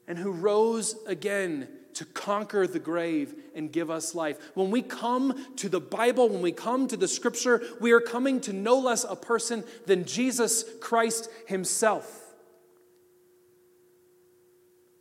and 0.08 0.18
who 0.18 0.32
rose 0.32 0.96
again 1.06 1.68
to 1.94 2.04
conquer 2.04 2.66
the 2.66 2.78
grave 2.78 3.34
and 3.54 3.72
give 3.72 3.90
us 3.90 4.14
life. 4.14 4.38
When 4.54 4.70
we 4.70 4.82
come 4.82 5.56
to 5.56 5.68
the 5.68 5.80
Bible, 5.80 6.28
when 6.28 6.42
we 6.42 6.52
come 6.52 6.88
to 6.88 6.96
the 6.96 7.08
scripture, 7.08 7.62
we 7.80 7.92
are 7.92 8.00
coming 8.00 8.40
to 8.42 8.52
no 8.52 8.78
less 8.78 9.04
a 9.04 9.16
person 9.16 9.64
than 9.86 10.04
Jesus 10.04 10.64
Christ 10.80 11.28
himself, 11.46 12.34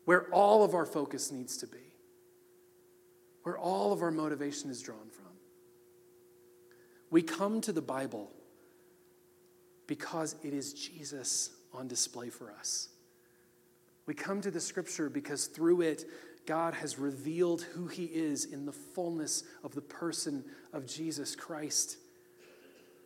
where 0.05 0.25
all 0.31 0.63
of 0.63 0.73
our 0.73 0.85
focus 0.85 1.31
needs 1.31 1.57
to 1.57 1.67
be, 1.67 1.77
where 3.43 3.57
all 3.57 3.91
of 3.91 4.01
our 4.01 4.11
motivation 4.11 4.69
is 4.69 4.81
drawn 4.81 5.09
from. 5.09 5.25
We 7.09 7.21
come 7.21 7.61
to 7.61 7.71
the 7.71 7.81
Bible 7.81 8.31
because 9.87 10.35
it 10.43 10.53
is 10.53 10.73
Jesus 10.73 11.51
on 11.73 11.87
display 11.87 12.29
for 12.29 12.51
us. 12.51 12.89
We 14.05 14.13
come 14.13 14.41
to 14.41 14.51
the 14.51 14.59
scripture 14.59 15.09
because 15.09 15.47
through 15.47 15.81
it, 15.81 16.05
God 16.45 16.73
has 16.73 16.99
revealed 16.99 17.61
who 17.61 17.87
he 17.87 18.05
is 18.05 18.45
in 18.45 18.65
the 18.65 18.71
fullness 18.71 19.43
of 19.63 19.73
the 19.73 19.81
person 19.81 20.43
of 20.73 20.85
Jesus 20.85 21.35
Christ. 21.35 21.97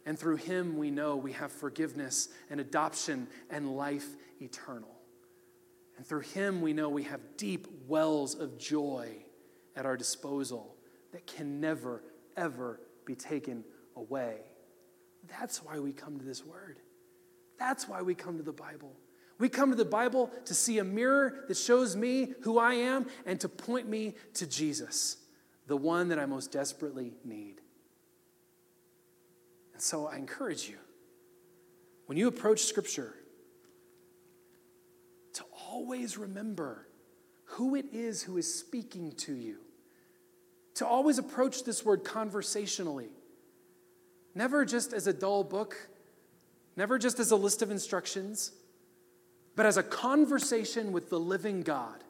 And 0.06 0.17
through 0.17 0.38
him, 0.38 0.78
we 0.78 0.89
know 0.89 1.17
we 1.17 1.34
have 1.34 1.52
forgiveness 1.52 2.30
and 2.50 2.60
adoption 2.60 3.28
and 3.50 3.76
life 3.76 4.08
eternal. 4.41 4.97
And 5.97 6.06
through 6.06 6.21
him, 6.21 6.62
we 6.62 6.73
know 6.73 6.89
we 6.89 7.04
have 7.04 7.19
deep 7.38 7.67
wells 7.88 8.36
of 8.36 8.58
joy 8.58 9.10
at 9.76 9.86
our 9.86 9.97
disposal 9.97 10.76
that 11.12 11.28
can 11.28 11.60
never, 11.60 12.04
ever 12.36 12.80
be 13.06 13.15
taken 13.15 13.63
away. 13.95 14.38
That's 15.39 15.63
why 15.63 15.80
we 15.80 15.91
come 15.91 16.19
to 16.19 16.26
this 16.26 16.45
word. 16.45 16.80
That's 17.60 17.88
why 17.88 18.02
we 18.02 18.15
come 18.15 18.38
to 18.38 18.43
the 18.43 18.54
Bible. 18.54 18.95
We 19.39 19.50
come 19.50 19.69
to 19.69 19.76
the 19.76 19.86
Bible 19.86 20.32
to 20.45 20.54
see 20.54 20.80
a 20.80 20.84
mirror 20.84 21.45
that 21.47 21.58
shows 21.58 21.95
me 21.95 22.34
who 22.41 22.58
I 22.58 22.73
am 22.73 23.06
and 23.26 23.39
to 23.41 23.50
point 23.50 23.88
me 23.88 24.15
to 24.36 24.47
Jesus, 24.47 25.17
the 25.67 25.78
one 25.78 26.10
that 26.10 26.17
I 26.17 26.26
most 26.26 26.52
desperately 26.52 27.13
need. 27.23 27.62
And 29.73 29.82
so 29.82 30.08
I 30.08 30.15
encourage 30.15 30.67
you, 30.67 30.78
when 32.08 32.17
you 32.17 32.28
approach 32.28 32.62
Scripture, 32.62 33.13
to 35.34 35.43
always 35.69 36.17
remember 36.17 36.88
who 37.43 37.76
it 37.76 37.86
is 37.93 38.23
who 38.23 38.38
is 38.38 38.54
speaking 38.54 39.12
to 39.13 39.34
you. 39.34 39.58
To 40.76 40.88
always 40.88 41.17
approach 41.17 41.63
this 41.63 41.84
word 41.86 42.04
conversationally, 42.04 43.10
never 44.36 44.65
just 44.65 44.93
as 44.93 45.08
a 45.08 45.13
dull 45.13 45.43
book, 45.43 45.89
never 46.76 46.97
just 47.00 47.19
as 47.19 47.32
a 47.32 47.36
list 47.36 47.62
of 47.62 47.71
instructions 47.71 48.52
but 49.58 49.65
as 49.65 49.76
a 49.76 49.84
conversation 49.84 50.91
with 50.91 51.10
the 51.10 51.20
living 51.20 51.63
God. 51.63 52.04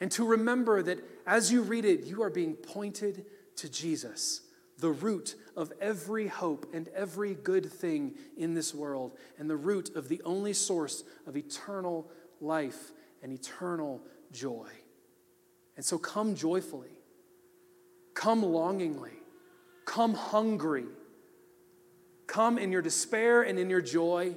And 0.00 0.10
to 0.10 0.26
remember 0.26 0.82
that 0.82 0.98
as 1.24 1.52
you 1.52 1.62
read 1.62 1.84
it, 1.84 2.04
you 2.04 2.24
are 2.24 2.30
being 2.30 2.54
pointed 2.54 3.24
to 3.56 3.70
Jesus, 3.70 4.40
the 4.78 4.90
root 4.90 5.36
of 5.56 5.72
every 5.80 6.26
hope 6.26 6.66
and 6.74 6.88
every 6.88 7.34
good 7.34 7.70
thing 7.70 8.14
in 8.36 8.54
this 8.54 8.74
world, 8.74 9.16
and 9.38 9.48
the 9.48 9.56
root 9.56 9.94
of 9.94 10.08
the 10.08 10.20
only 10.24 10.52
source 10.52 11.04
of 11.28 11.36
eternal 11.36 12.10
life 12.40 12.90
and 13.22 13.32
eternal 13.32 14.02
joy. 14.32 14.68
And 15.76 15.84
so 15.84 15.96
come 15.96 16.34
joyfully, 16.34 16.98
come 18.14 18.42
longingly, 18.42 19.12
come 19.84 20.14
hungry, 20.14 20.86
come 22.26 22.58
in 22.58 22.72
your 22.72 22.82
despair 22.82 23.42
and 23.42 23.60
in 23.60 23.70
your 23.70 23.80
joy, 23.80 24.36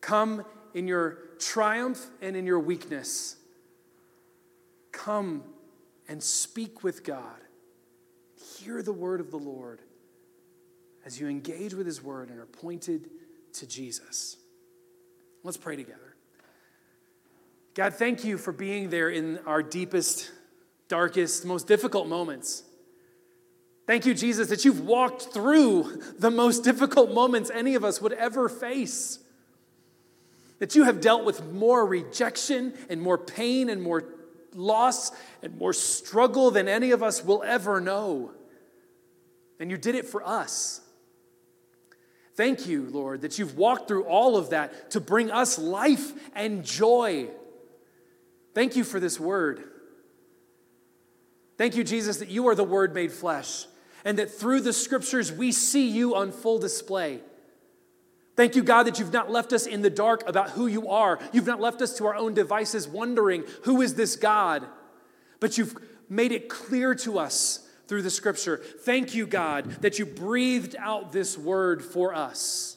come 0.00 0.44
in 0.78 0.86
your 0.86 1.18
triumph 1.40 2.08
and 2.22 2.36
in 2.36 2.46
your 2.46 2.60
weakness. 2.60 3.34
Come 4.92 5.42
and 6.06 6.22
speak 6.22 6.84
with 6.84 7.02
God. 7.02 7.40
Hear 8.58 8.80
the 8.80 8.92
word 8.92 9.20
of 9.20 9.32
the 9.32 9.38
Lord 9.38 9.80
as 11.04 11.20
you 11.20 11.26
engage 11.26 11.74
with 11.74 11.84
his 11.84 12.00
word 12.00 12.30
and 12.30 12.38
are 12.38 12.46
pointed 12.46 13.10
to 13.54 13.66
Jesus. 13.66 14.36
Let's 15.42 15.56
pray 15.56 15.74
together. 15.74 16.14
God, 17.74 17.94
thank 17.94 18.24
you 18.24 18.38
for 18.38 18.52
being 18.52 18.88
there 18.88 19.08
in 19.08 19.38
our 19.46 19.64
deepest, 19.64 20.30
darkest, 20.86 21.44
most 21.44 21.66
difficult 21.66 22.06
moments. 22.06 22.62
Thank 23.84 24.06
you, 24.06 24.14
Jesus, 24.14 24.48
that 24.48 24.64
you've 24.64 24.86
walked 24.86 25.22
through 25.22 26.02
the 26.20 26.30
most 26.30 26.62
difficult 26.62 27.12
moments 27.12 27.50
any 27.52 27.74
of 27.74 27.84
us 27.84 28.00
would 28.00 28.12
ever 28.12 28.48
face 28.48 29.18
that 30.58 30.74
you 30.74 30.84
have 30.84 31.00
dealt 31.00 31.24
with 31.24 31.52
more 31.52 31.86
rejection 31.86 32.74
and 32.88 33.00
more 33.00 33.18
pain 33.18 33.68
and 33.68 33.82
more 33.82 34.04
loss 34.54 35.12
and 35.42 35.56
more 35.56 35.72
struggle 35.72 36.50
than 36.50 36.68
any 36.68 36.90
of 36.90 37.02
us 37.02 37.24
will 37.24 37.42
ever 37.42 37.80
know. 37.80 38.32
And 39.60 39.70
you 39.70 39.76
did 39.76 39.94
it 39.94 40.06
for 40.06 40.26
us. 40.26 40.80
Thank 42.34 42.68
you, 42.68 42.86
Lord, 42.88 43.22
that 43.22 43.38
you've 43.38 43.56
walked 43.56 43.88
through 43.88 44.04
all 44.04 44.36
of 44.36 44.50
that 44.50 44.92
to 44.92 45.00
bring 45.00 45.30
us 45.30 45.58
life 45.58 46.12
and 46.34 46.64
joy. 46.64 47.28
Thank 48.54 48.76
you 48.76 48.84
for 48.84 49.00
this 49.00 49.18
word. 49.18 49.64
Thank 51.56 51.74
you, 51.74 51.82
Jesus, 51.82 52.18
that 52.18 52.28
you 52.28 52.46
are 52.46 52.54
the 52.54 52.62
Word 52.62 52.94
made 52.94 53.10
flesh, 53.10 53.66
and 54.04 54.18
that 54.18 54.30
through 54.30 54.60
the 54.60 54.72
scriptures 54.72 55.32
we 55.32 55.50
see 55.50 55.88
you 55.88 56.14
on 56.14 56.30
full 56.30 56.60
display. 56.60 57.20
Thank 58.38 58.54
you, 58.54 58.62
God, 58.62 58.84
that 58.84 59.00
you've 59.00 59.12
not 59.12 59.32
left 59.32 59.52
us 59.52 59.66
in 59.66 59.82
the 59.82 59.90
dark 59.90 60.22
about 60.28 60.50
who 60.50 60.68
you 60.68 60.90
are. 60.90 61.18
You've 61.32 61.48
not 61.48 61.60
left 61.60 61.82
us 61.82 61.96
to 61.98 62.06
our 62.06 62.14
own 62.14 62.34
devices 62.34 62.86
wondering, 62.86 63.42
who 63.64 63.82
is 63.82 63.94
this 63.94 64.14
God? 64.14 64.64
But 65.40 65.58
you've 65.58 65.76
made 66.08 66.30
it 66.30 66.48
clear 66.48 66.94
to 66.94 67.18
us 67.18 67.68
through 67.88 68.02
the 68.02 68.10
scripture. 68.10 68.58
Thank 68.58 69.12
you, 69.12 69.26
God, 69.26 69.68
that 69.82 69.98
you 69.98 70.06
breathed 70.06 70.76
out 70.78 71.10
this 71.10 71.36
word 71.36 71.82
for 71.82 72.14
us. 72.14 72.76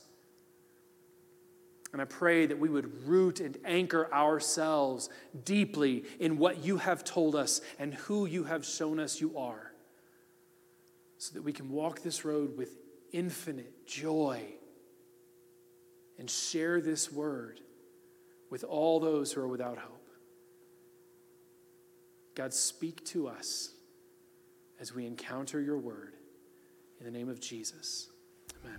And 1.94 2.02
I 2.02 2.06
pray 2.06 2.48
that 2.48 2.58
we 2.58 2.68
would 2.68 3.08
root 3.08 3.40
and 3.40 3.56
anchor 3.64 4.12
ourselves 4.12 5.10
deeply 5.46 6.06
in 6.20 6.40
what 6.40 6.66
you 6.66 6.78
have 6.78 7.04
told 7.04 7.36
us 7.36 7.62
and 7.78 7.94
who 7.94 8.26
you 8.26 8.46
have 8.46 8.66
shown 8.66 9.00
us 9.00 9.22
you 9.22 9.38
are, 9.38 9.74
so 11.20 11.36
that 11.36 11.44
we 11.44 11.54
can 11.54 11.70
walk 11.70 12.02
this 12.02 12.26
road 12.26 12.58
with 12.58 12.80
infinite 13.12 13.86
joy 13.86 14.56
and 16.22 16.30
share 16.30 16.80
this 16.80 17.12
word 17.12 17.60
with 18.52 18.64
all 18.64 19.00
those 19.00 19.34
who 19.34 19.42
are 19.42 19.48
without 19.48 19.80
hope. 19.80 20.08
God, 22.36 22.54
speak 22.54 23.04
to 23.06 23.28
us 23.28 23.72
as 24.80 24.94
we 24.94 25.08
encounter 25.08 25.60
your 25.60 25.80
word. 25.80 26.14
In 27.00 27.06
the 27.06 27.12
name 27.12 27.28
of 27.28 27.40
Jesus. 27.40 28.12
Amen. 28.64 28.78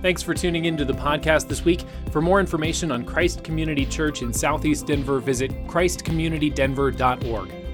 Thanks 0.00 0.22
for 0.22 0.32
tuning 0.32 0.66
into 0.66 0.84
the 0.84 0.92
podcast 0.92 1.48
this 1.48 1.64
week. 1.64 1.82
For 2.12 2.20
more 2.20 2.38
information 2.38 2.92
on 2.92 3.04
Christ 3.04 3.42
Community 3.42 3.84
Church 3.84 4.22
in 4.22 4.32
Southeast 4.32 4.86
Denver, 4.86 5.18
visit 5.18 5.50
christcommunitydenver.org. 5.66 7.67